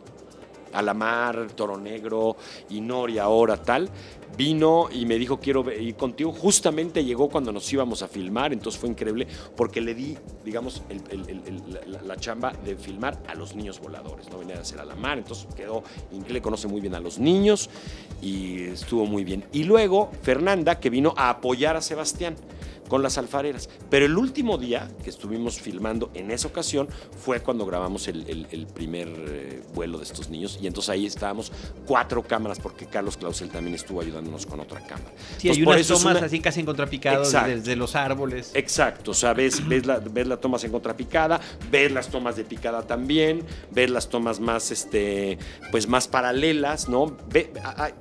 [0.79, 2.37] Alamar, Toro Negro
[2.71, 3.91] y Nori ahora tal,
[4.37, 6.33] vino y me dijo quiero ir contigo.
[6.33, 10.83] Justamente llegó cuando nos íbamos a filmar, entonces fue increíble porque le di, digamos,
[12.05, 15.83] la, chamba de filmar a los niños voladores, no venía a hacer Alamar, entonces quedó
[16.13, 17.71] increíble, conoce muy bien a los niños
[18.23, 19.45] y estuvo muy bien.
[19.53, 22.37] Y luego Fernanda que vino a apoyar a Sebastián
[22.89, 23.69] con las alfareras.
[23.91, 26.89] Pero el último día que estuvimos filmando en esa ocasión
[27.25, 30.59] fue cuando grabamos el, el- el primer eh, vuelo de estos niños.
[30.61, 31.53] Y entonces ahí estábamos
[31.87, 35.11] cuatro cámaras, porque Carlos Clausel también estuvo ayudándonos con otra cámara.
[35.39, 38.51] Sí, Entonces, hay unas tomas una- así casi en contrapicado desde los árboles.
[38.55, 42.45] Exacto, o sea, ves, ves, la, ves la tomas en contrapicada, ves las tomas de
[42.45, 45.39] picada también, ves las tomas más, este,
[45.71, 47.17] pues más paralelas, ¿no?
[47.31, 47.53] Ve-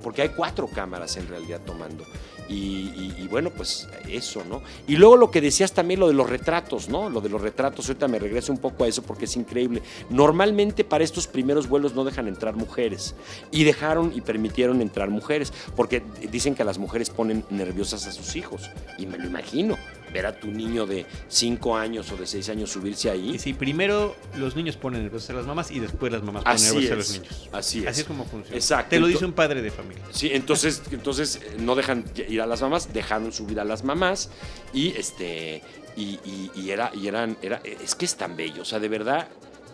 [0.03, 2.03] porque hay cuatro cámaras en realidad tomando.
[2.47, 4.61] Y, bueno, pues eso, ¿no?
[4.87, 7.09] Y luego lo que decías también, lo de los retratos, ¿no?
[7.09, 9.81] Lo de los retratos, ahorita me regreso un poco a eso porque es increíble.
[10.09, 13.15] Normalmente para estos primeros vuelos no dejan entrar mujeres.
[13.51, 18.35] Y dejaron y permitieron entrar mujeres, porque dicen que las mujeres ponen nerviosas a sus
[18.35, 18.69] hijos.
[18.97, 19.77] Y me lo imagino,
[20.15, 23.35] ver a tu niño de 5 años o de 6 años subirse ahí.
[23.35, 26.55] Y sí, primero los niños ponen nerviosas a las mamás y después las mamás ponen
[26.55, 27.49] Así nerviosas a es, los niños.
[27.51, 27.87] así es.
[27.87, 28.55] Así es como funciona.
[28.55, 28.89] Exacto.
[28.91, 30.03] Te lo dice un padre de familia.
[30.11, 34.29] Sí, entonces, entonces eh, no dejan ir a las mamás, dejaron subir a las mamás
[34.73, 35.61] y este
[35.97, 38.87] y, y- y era y eran era es que es tan bello, o sea, de
[38.89, 39.27] verdad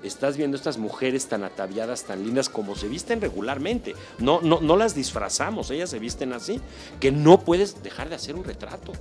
[0.04, 3.96] estás viendo estas mujeres tan ataviadas, tan lindas como se visten regularmente.
[4.20, 6.60] No no no las disfrazamos, ellas se visten así
[7.00, 8.94] que no puedes dejar de hacer un retrato.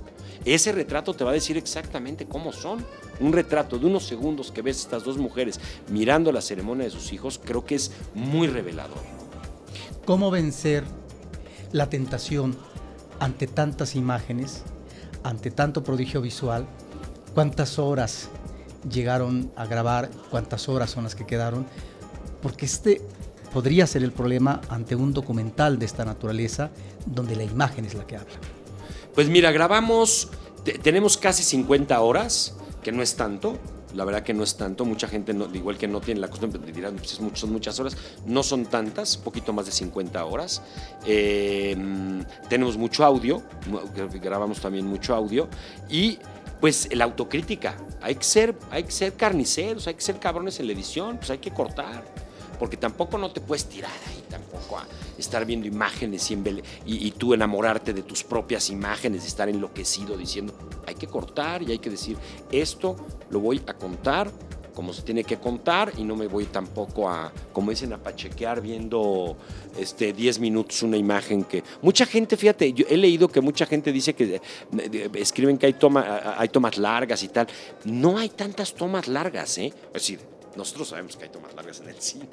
[0.45, 2.85] Ese retrato te va a decir exactamente cómo son.
[3.19, 7.13] Un retrato de unos segundos que ves estas dos mujeres mirando la ceremonia de sus
[7.13, 8.97] hijos, creo que es muy revelador.
[10.05, 10.83] ¿Cómo vencer
[11.71, 12.57] la tentación
[13.19, 14.63] ante tantas imágenes,
[15.23, 16.65] ante tanto prodigio visual?
[17.35, 18.29] ¿Cuántas horas
[18.89, 20.09] llegaron a grabar?
[20.29, 21.65] ¿Cuántas horas son las que quedaron?
[22.41, 23.01] Porque este
[23.53, 26.69] podría ser el problema ante un documental de esta naturaleza
[27.05, 28.33] donde la imagen es la que habla.
[29.13, 30.29] Pues mira, grabamos,
[30.63, 33.57] te- tenemos casi 50 horas, que no es tanto.
[33.93, 34.85] La verdad que no es tanto.
[34.85, 37.97] Mucha gente, no- igual que no tiene la costumbre, dirán, pues son muchas horas.
[38.25, 40.61] No son tantas, poquito más de 50 horas.
[41.05, 43.43] Eh, mm, tenemos mucho audio,
[44.21, 45.49] grabamos también mucho audio.
[45.89, 46.19] Y
[46.61, 47.75] pues la autocrítica.
[48.01, 51.31] Hay que ser, hay que ser carniceros, hay que ser cabrones en la edición, pues
[51.31, 52.03] hay que cortar
[52.61, 54.85] porque tampoco no te puedes tirar ahí tampoco a
[55.17, 56.37] estar viendo imágenes y,
[56.85, 60.53] y tú enamorarte de tus propias imágenes, de estar enloquecido diciendo,
[60.85, 62.17] hay que cortar y hay que decir,
[62.51, 62.95] esto
[63.31, 64.31] lo voy a contar
[64.73, 68.61] como se tiene que contar y no me voy tampoco a, como dicen, a pachequear
[68.61, 69.37] viendo
[69.77, 71.63] este, 10 minutos una imagen que...
[71.81, 75.73] Mucha gente, fíjate, yo he leído que mucha gente dice que eh, escriben que hay,
[75.73, 77.47] toma, hay tomas largas y tal.
[77.85, 79.73] No hay tantas tomas largas, ¿eh?
[79.87, 82.27] Es decir, nosotros sabemos que hay tomas largas en el cine.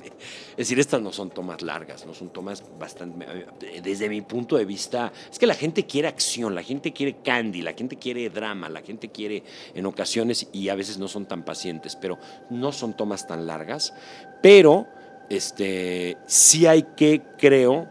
[0.50, 3.26] Es decir, estas no son tomas largas, no son tomas bastante...
[3.60, 7.16] eh, Desde mi punto de vista, es que la gente quiere acción, la gente quiere
[7.22, 9.44] candy, la gente quiere drama, la gente quiere
[9.74, 12.18] en ocasiones y a veces no son tan pacientes, pero
[12.50, 13.94] no son tomas tan largas.
[14.42, 14.86] Pero
[15.28, 17.88] este, sí hay que, creo,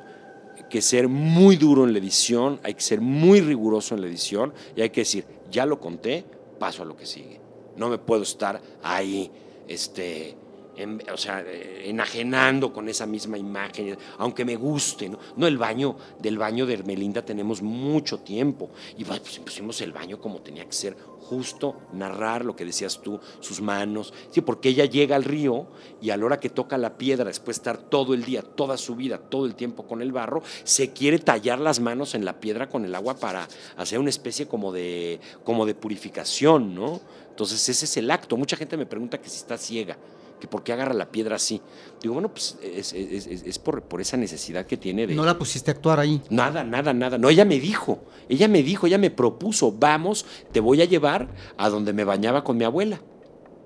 [0.70, 4.54] que ser muy duro en la edición, hay que ser muy riguroso en la edición
[4.76, 6.26] y hay que decir, ya lo conté,
[6.60, 7.40] paso a lo que sigue.
[7.76, 9.32] No me puedo estar ahí,
[9.68, 10.36] este,
[11.12, 11.44] o sea,
[11.84, 15.48] enajenando con esa misma imagen, aunque me guste, ¿no?
[15.48, 18.70] El baño, del baño de Hermelinda tenemos mucho tiempo.
[18.98, 20.96] Y pues pusimos el baño como tenía que ser,
[21.28, 24.14] justo narrar lo que decías tú, sus manos.
[24.32, 25.68] Sí, porque ella llega al río
[26.02, 28.78] y a la hora que toca la piedra, después de estar todo el día, toda
[28.78, 32.40] su vida, todo el tiempo con el barro, se quiere tallar las manos en la
[32.40, 33.48] piedra con el agua para
[33.78, 37.02] hacer una especie como de, como de purificación, ¿no?
[37.38, 38.36] Entonces ese es el acto.
[38.36, 39.96] Mucha gente me pregunta que si está ciega
[40.40, 41.62] que por qué agarra la piedra así.
[42.02, 45.14] Digo, bueno, pues es, es- es- es por, por esa necesidad que tiene de...
[45.14, 46.20] No la pusiste a actuar ahí.
[46.32, 47.20] Nada, nada, nada.
[47.20, 51.28] No, ella me dijo, ella me dijo, ella me propuso, vamos, te voy a llevar
[51.58, 53.00] a donde me bañaba con mi abuela.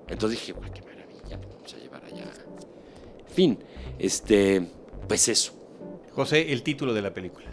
[0.08, 2.24] Entonces dije, guau, qué maravilla, me vamos a llevar allá.
[3.34, 3.58] Fin,
[3.98, 4.66] este,
[5.08, 5.52] pues eso.
[6.14, 7.46] José, el título de la película.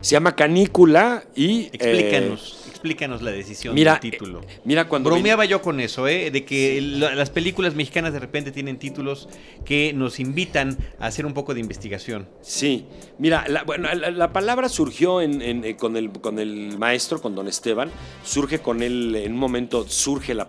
[0.00, 1.64] Se llama Canícula y...
[1.64, 4.40] eh, Explícanos, explícanos la decisión mira, del título.
[4.40, 5.10] eh, mira, cuando...
[5.10, 6.30] Bromeaba yo con eso, ¿eh?
[6.30, 9.28] de que la- las películas mexicanas de repente tienen títulos
[9.66, 12.26] que nos invitan a hacer un poco de investigación.
[12.40, 12.86] Sí,
[13.18, 17.20] mira, la, bueno, la, la palabra surgió en- en- eh, con, el, con el maestro,
[17.20, 17.90] con don Esteban,
[18.24, 20.48] surge con él, en un momento surge, la,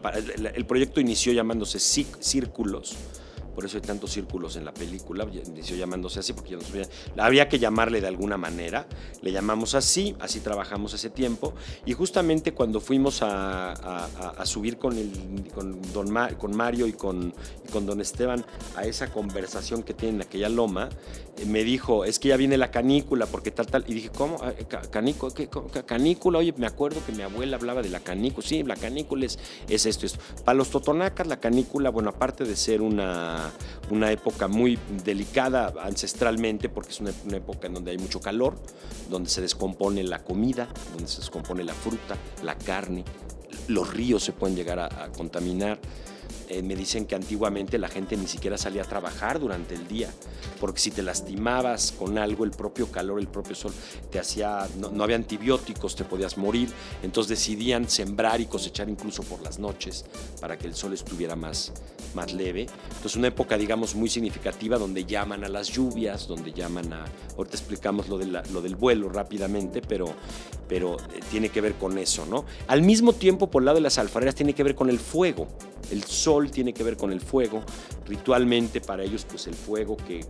[0.55, 2.95] el, proyecto inició llamándose Cí- Círculos,
[3.61, 6.87] por eso hay tantos círculos en la película, inició llamándose así, porque ya no sabía-
[7.17, 8.87] había que llamarle de alguna manera,
[9.21, 11.53] le llamamos así, así trabajamos ese tiempo,
[11.85, 14.05] y justamente cuando fuimos a, a-
[14.39, 15.11] a- subir con, el,
[15.53, 17.35] con, don Ma- con Mario y con,
[17.67, 18.43] y con don Esteban
[18.75, 20.89] a esa conversación que tienen en aquella loma,
[21.37, 23.85] eh, me dijo, es que ya viene la canícula, porque tal, tal.
[23.87, 24.37] Y dije, ¿cómo?
[24.41, 25.47] Ah, ca- canícula, ¿qué?
[25.85, 28.45] Canícula, oye, me acuerdo que mi abuela hablaba de la canícula.
[28.47, 29.37] Sí, la canícula es,
[29.69, 30.19] es esto, esto.
[30.43, 33.50] Para los totonacas, la canícula, bueno, aparte de ser una,
[33.89, 38.57] una época muy delicada ancestralmente, porque es una, época en donde hay mucho calor,
[39.09, 43.03] donde se descompone la comida, donde se descompone la fruta, la carne,
[43.67, 45.79] los ríos se pueden llegar a contaminar.
[46.51, 50.09] Eh, me dicen que antiguamente la gente ni siquiera salía a trabajar durante el día,
[50.59, 53.71] porque si te lastimabas con algo, el propio calor, el propio sol,
[54.09, 56.67] te hacía, no, no había antibióticos, te podías morir,
[57.03, 60.03] entonces decidían sembrar y cosechar incluso por las noches
[60.41, 61.71] para que el sol estuviera más,
[62.15, 62.67] más leve.
[62.89, 67.05] Entonces una época, digamos, muy significativa donde llaman a las lluvias, donde llaman a,
[67.37, 70.13] ahorita explicamos lo, de lo del vuelo rápidamente, pero,
[70.67, 72.43] pero eh, tiene que ver con eso, ¿no?
[72.67, 75.47] Al mismo tiempo, por el lado de las alfareras, tiene que ver con el fuego.
[75.89, 77.63] El sol tiene que ver con el fuego.
[78.07, 80.25] Ritualmente para ellos, pues el fuego que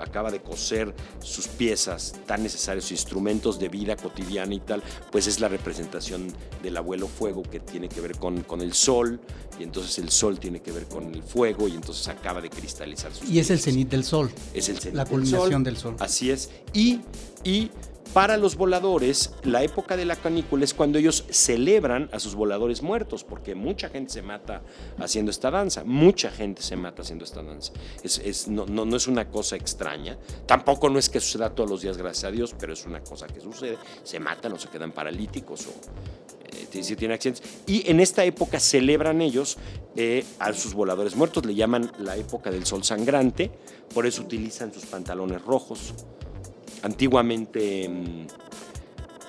[0.00, 5.40] acaba de coser sus piezas tan necesarios, instrumentos de vida cotidiana y tal, pues es
[5.40, 6.32] la representación
[6.62, 9.20] del abuelo fuego que tiene que ver con, con el sol.
[9.58, 13.12] Y entonces el sol tiene que ver con el fuego y entonces acaba de cristalizar
[13.14, 14.30] sus Y es el cenit del sol.
[14.52, 15.96] Es el cenit La del culminación del sol.
[15.98, 16.50] Así es.
[16.74, 17.00] Y,
[17.42, 17.70] y
[18.16, 22.80] para los voladores, la época de la canícula es cuando ellos celebran a sus voladores
[22.80, 24.62] muertos, porque mucha gente se mata
[24.98, 25.84] haciendo esta danza.
[25.84, 27.74] Mucha gente se mata haciendo esta danza.
[28.48, 30.16] No, no, no es una cosa extraña.
[30.46, 33.26] Tampoco no es que suceda todos los días, gracias a Dios, pero es una cosa
[33.26, 33.76] que sucede.
[34.02, 35.72] Se matan o se quedan paralíticos o
[36.72, 37.46] eh, si tienen accidentes.
[37.66, 39.58] Y en esta época celebran ellos
[39.94, 43.50] eh, a sus voladores muertos, le llaman la época del sol sangrante,
[43.92, 45.92] por eso utilizan sus pantalones rojos.
[46.82, 48.26] Antiguamente, mm,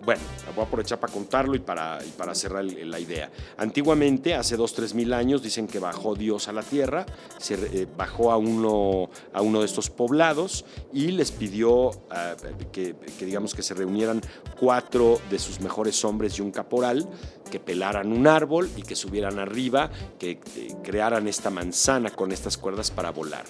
[0.06, 0.22] bueno,
[0.56, 3.30] voy a aprovechar para contarlo y para, para cerrar la idea.
[3.58, 7.06] Antiguamente, hace dos, tres mil años, dicen que bajó Dios a la tierra,
[7.38, 12.36] se eh, bajó a uno, a uno de estos poblados y les pidió ah,
[12.72, 14.22] que, que, digamos, que se reunieran
[14.60, 17.08] cuatro de sus mejores hombres y un caporal,
[17.48, 19.90] que pelaran un árbol y que subieran arriba,
[20.20, 23.46] que eh, crearan esta manzana con estas cuerdas para volar.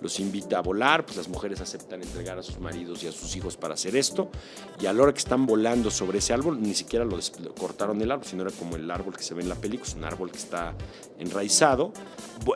[0.00, 3.36] Los invita a volar, pues las mujeres aceptan entregar a sus maridos y a sus
[3.36, 4.30] hijos para hacer esto,
[4.80, 7.18] y a la hora que están volando sobre ese árbol, ni siquiera lo,
[7.58, 9.94] cortaron el árbol, sino era como el árbol que se ve en la película, es
[9.94, 10.74] un árbol que está
[11.18, 11.92] enraizado,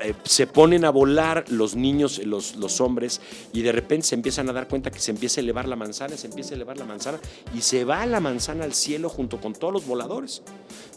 [0.03, 3.21] eh, se ponen a volar los niños, los, los hombres,
[3.53, 6.17] y de repente se empiezan a dar cuenta que se empieza a elevar la manzana,
[6.17, 7.21] se empieza a elevar la manzana,
[7.55, 10.43] y se va la manzana al cielo junto con todos los voladores.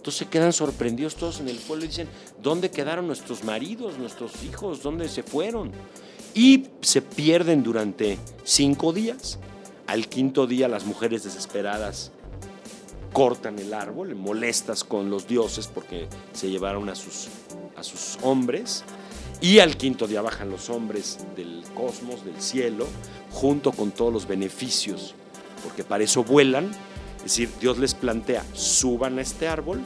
[0.07, 2.07] Entonces quedan sorprendidos todos en el pueblo y dicen,
[2.41, 4.81] ¿dónde quedaron nuestros maridos, nuestros hijos?
[4.81, 5.73] ¿Dónde se fueron?
[6.33, 9.37] Y se pierden durante cinco días.
[9.85, 12.13] Al quinto día las mujeres desesperadas
[13.11, 17.27] cortan el árbol, molestas con los dioses porque se llevaron a sus,
[17.75, 18.85] a sus hombres.
[19.41, 22.87] Y al quinto día bajan los hombres del cosmos, del cielo,
[23.29, 25.15] junto con todos los beneficios,
[25.65, 26.71] porque para eso vuelan.
[27.28, 29.82] Es decir, Dios les plantea, suban a este árbol,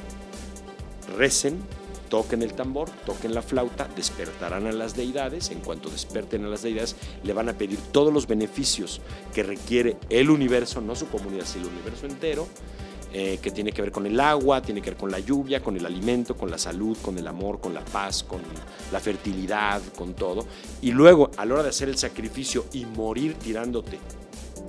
[1.17, 1.57] recen,
[2.07, 5.49] toquen el tambor, toquen la flauta, despertarán a las deidades.
[5.49, 9.01] En cuanto desperten a las deidades, le van a pedir todos los beneficios
[9.33, 12.47] que requiere el universo, no su comunidad, sino el universo entero.
[13.13, 15.75] eh, que tiene que ver con el agua, tiene que ver con la lluvia, con
[15.75, 18.41] el alimento, con la salud, con el amor, con la paz, con
[18.91, 20.45] la fertilidad, con todo.
[20.81, 23.99] Y luego, a la hora de hacer el sacrificio y morir tirándote,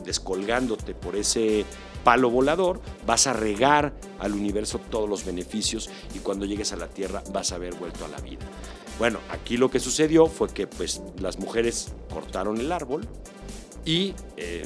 [0.05, 1.64] descolgándote por ese
[2.05, 6.88] palo volador, vas a regar al universo todos los beneficios y cuando llegues a la
[6.88, 8.46] Tierra vas a haber vuelto a la vida.
[8.98, 13.09] Bueno, aquí lo que sucedió fue que pues, las mujeres cortaron el árbol
[13.84, 14.62] y eh,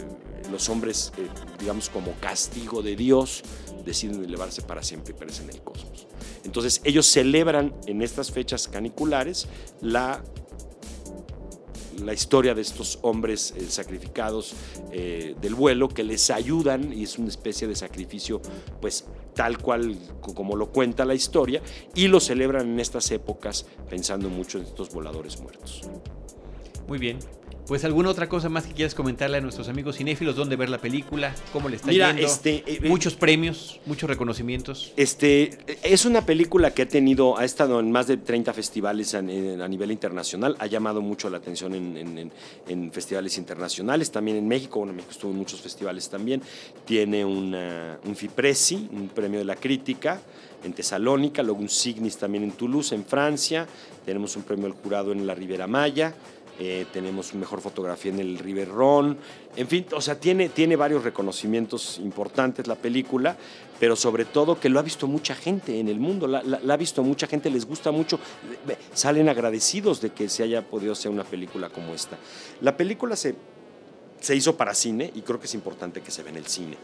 [0.51, 1.29] los hombres, eh,
[1.59, 3.43] digamos como castigo de Dios,
[3.85, 6.07] deciden elevarse para siempre y perecen en el cosmos.
[6.45, 9.49] Entonces ellos celebran en estas fechas caniculares
[9.81, 10.23] la
[12.05, 14.55] la historia de estos hombres eh, sacrificados
[14.93, 18.41] eh, del vuelo que les ayudan y es una especie de sacrificio
[18.81, 21.63] pues tal cual como lo cuenta la historia
[21.95, 25.83] y lo celebran en estas épocas pensando mucho en estos voladores muertos.
[26.89, 27.19] Muy bien,
[27.67, 30.79] pues alguna otra cosa más que quieras comentarle a nuestros amigos cinéfilos, dónde ver la
[30.79, 34.93] película, cómo le está Mira, yendo, este, eh, muchos premios, muchos reconocimientos.
[34.97, 39.23] Este, es una película que ha tenido, ha estado en más de 30 festivales a,
[39.23, 42.33] nivel internacional, ha llamado mucho la atención en, en- en-
[42.69, 46.43] en festivales internacionales, también en México, bueno, en México estuvo en muchos festivales también,
[46.85, 50.21] tiene una- un FIPRESI, un premio de la crítica
[50.65, 53.67] en Tesalónica, luego un Signis también en Toulouse, en Francia,
[54.05, 56.15] tenemos un premio del jurado en la Ribera Maya,
[56.59, 59.19] eh, tenemos mejor fotografía en el River Ron,
[59.57, 63.37] en fin, o sea, tiene, tiene varios reconocimientos importantes la película,
[63.79, 67.03] pero sobre todo que lo ha visto mucha gente en el mundo, la, ha visto
[67.03, 68.19] mucha gente, les gusta mucho,
[68.95, 72.17] salen agradecidos de que se haya podido hacer una película como esta.
[72.63, 73.35] La película se,
[74.21, 76.77] se hizo para cine y creo que es importante que se vea en el cine,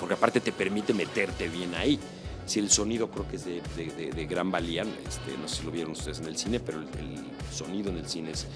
[0.00, 1.98] porque aparte te permite meterte bien ahí.
[2.46, 5.92] Si el sonido creo que es de, gran valía, este, no sé si lo vieron
[5.92, 6.86] ustedes en el cine, pero el,
[7.52, 8.46] sonido en el cine es,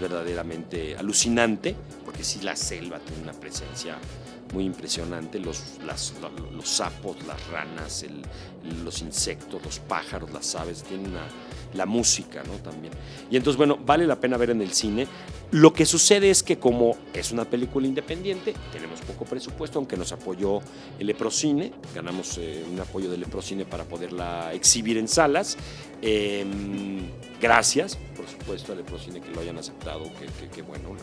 [0.00, 1.74] verdaderamente alucinante,
[2.04, 3.96] porque sí la selva tiene una presencia
[4.52, 8.22] muy impresionante, los, las- lo- los sapos, las ranas, el-
[8.84, 11.26] los insectos, los pájaros, las aves, tienen una-
[11.74, 12.54] la música ¿no?
[12.54, 12.92] también.
[13.30, 15.06] Y entonces, bueno, vale la pena ver en el cine.
[15.50, 20.12] Lo que sucede es que como es una película independiente, tenemos poco presupuesto, aunque nos
[20.12, 20.60] apoyó
[20.98, 25.56] el Leprocine, ganamos eh, un apoyo del Leprocine para poderla exhibir en salas.
[26.02, 26.44] Eh,
[27.40, 30.04] gracias, por supuesto, al Leprocine que lo hayan aceptado,
[30.54, 30.96] que, bueno,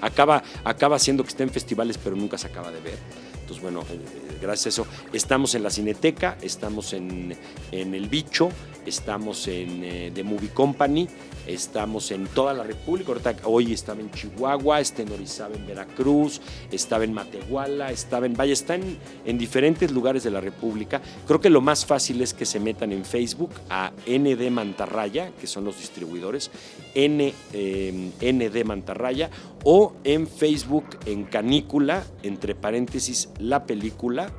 [0.00, 2.98] acaba, acaba siendo que está en festivales, pero nunca se acaba de ver.
[3.46, 7.36] Entonces, bueno, eh, eh, gracias a eso, estamos en la Cineteca, estamos en,
[7.70, 8.48] en El Bicho,
[8.84, 11.06] estamos en eh, The Movie Company,
[11.46, 13.12] estamos en toda la República.
[13.44, 16.40] Hoy estaba en Chihuahua, está en Orizaba, en Veracruz,
[16.72, 21.00] estaba en Matehuala, estaba en Vaya, está en, en diferentes lugares de la República.
[21.28, 25.46] Creo que lo más fácil es que se metan en Facebook a ND Mantarraya, que
[25.46, 26.50] son los distribuidores,
[26.96, 29.30] N, eh, ND Mantarraya,
[29.62, 34.32] o en Facebook en Canícula, entre paréntesis, la película.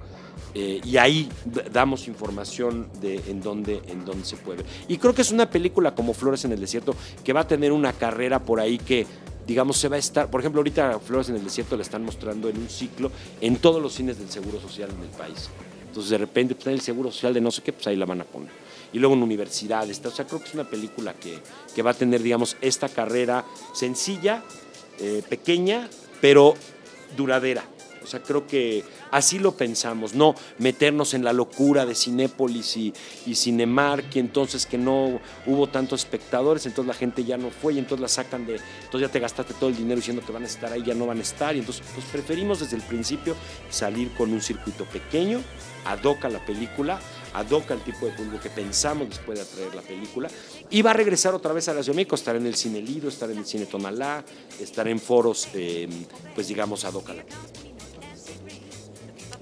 [0.54, 1.30] eh, y ahí
[1.72, 4.66] damos información de en dónde, en dónde se puede ver.
[4.88, 7.72] Y creo que es una película como Flores en el Desierto que va a tener
[7.72, 9.06] una carrera por ahí que,
[9.46, 10.32] digamos, se va a estar.
[10.32, 13.82] Por ejemplo, ahorita Flores en el Desierto la están mostrando en un ciclo en todos
[13.82, 15.50] los cines del Seguro Social en el país.
[15.88, 18.06] Entonces, de repente, pues, en el Seguro Social de no sé qué, pues ahí la
[18.06, 18.50] van a poner.
[18.94, 20.02] Y luego en universidades.
[20.06, 21.40] O sea, creo que es una película que,
[21.76, 24.44] que va a tener, digamos, esta carrera sencilla,
[25.00, 25.90] eh, pequeña,
[26.22, 26.56] pero
[27.16, 27.64] duradera.
[28.08, 32.94] O sea, creo que así lo pensamos, no meternos en la locura de Cinépolis y,
[33.26, 37.74] y Cinemark, y entonces que no hubo tantos espectadores, entonces la gente ya no fue,
[37.74, 40.44] y entonces la sacan de, entonces ya te gastaste todo el dinero diciendo que van
[40.44, 43.36] a estar ahí, ya no van a estar, y entonces pues preferimos desde el principio
[43.70, 45.42] salir con un circuito pequeño,
[45.84, 46.00] ad
[46.32, 47.02] la película,
[47.40, 50.30] ad hoc al tipo de público que pensamos les puede atraer la película,
[50.70, 53.10] y va a regresar otra vez a la Ciudad México, estar en el Cine Lido,
[53.10, 54.24] estar en el Cine Tonalá,
[54.60, 55.88] estar en foros, eh,
[56.36, 57.50] pues digamos, ad a la película.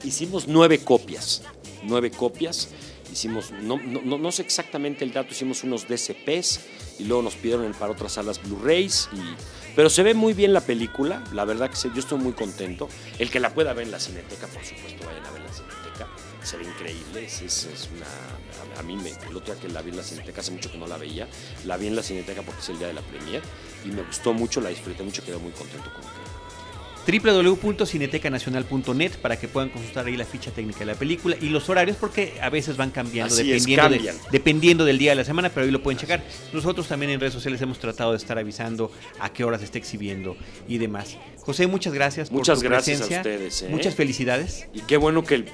[0.04, 1.42] Hicimos nueve copias,
[1.84, 2.70] nueve copias.
[3.12, 6.60] Hicimos, no, no- no sé exactamente el dato, hicimos unos DCPs
[7.00, 9.08] y luego nos pidieron para otras salas Blu-rays.
[9.14, 12.88] y- Pero se ve muy bien la película, la verdad que yo estoy muy contento.
[13.20, 15.54] El que la pueda ver en la Cineteca, por supuesto, vayan a ver en la
[15.54, 16.08] Cineteca.
[16.44, 18.06] Se ve increíble, es, una...
[18.76, 20.72] A, a mí, me, el otro día que la vi en la Cineteca, hace mucho
[20.72, 21.28] que no la veía,
[21.66, 23.42] la vi en la Cineteca porque es el día de la premier
[23.84, 26.25] y me gustó mucho, la disfruté mucho, quedé muy contento con que
[27.06, 31.98] www.cinetecanacional.net para que puedan consultar ahí la ficha técnica de la película y los horarios
[31.98, 35.50] porque a veces van cambiando Así es, dependiendo, de- dependiendo del día de la semana,
[35.50, 36.24] pero ahí lo pueden checar.
[36.54, 39.78] Nosotros también en redes sociales hemos tratado de estar avisando a qué horas se está
[39.78, 40.36] exhibiendo
[40.68, 41.18] y demás.
[41.42, 43.32] José, muchas gracias por Muchas tu gracias a presencia.
[43.34, 43.68] ustedes, ¿eh?
[43.70, 44.68] Muchas felicidades.
[44.74, 45.46] Y qué bueno que el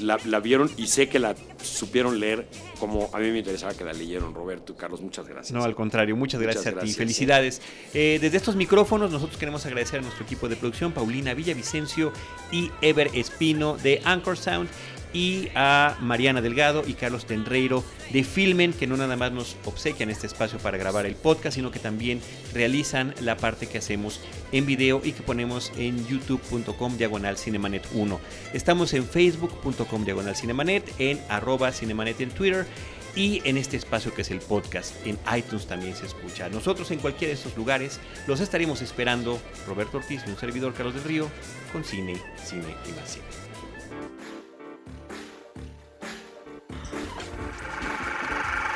[0.00, 2.46] la, la vieron y sé que la supieron leer
[2.78, 5.00] como a mí me interesaba que la leyeron, Roberto y Carlos.
[5.00, 5.52] Muchas gracias.
[5.52, 6.92] No, al contrario, muchas gracias, a ti.
[6.92, 7.60] Felicidades.
[7.94, 12.12] Eh, desde estos micrófonos, nosotros queremos agradecer a nuestro equipo de producción, Paulina Villavicencio
[12.52, 14.68] y Ever Espino de Anchor Sound.
[15.16, 20.10] Y a Mariana Delgado y Carlos Tenreiro de Filmen, que no nada más nos obsequian
[20.10, 22.20] este espacio para grabar el podcast, sino que también
[22.52, 24.20] realizan la parte que hacemos
[24.52, 28.20] en video y que ponemos en youtube.com diagonal cinemanet 1.
[28.52, 32.66] Estamos en facebook.com diagonal cinemanet, en arroba cinemanet en Twitter
[33.14, 34.94] y en este espacio que es el podcast.
[35.06, 36.50] En iTunes también se escucha.
[36.50, 39.40] Nosotros en cualquiera de estos lugares los estaremos esperando.
[39.66, 41.30] Roberto Ortiz y un servidor Carlos del Río
[41.72, 43.45] con cine, cine y más cine.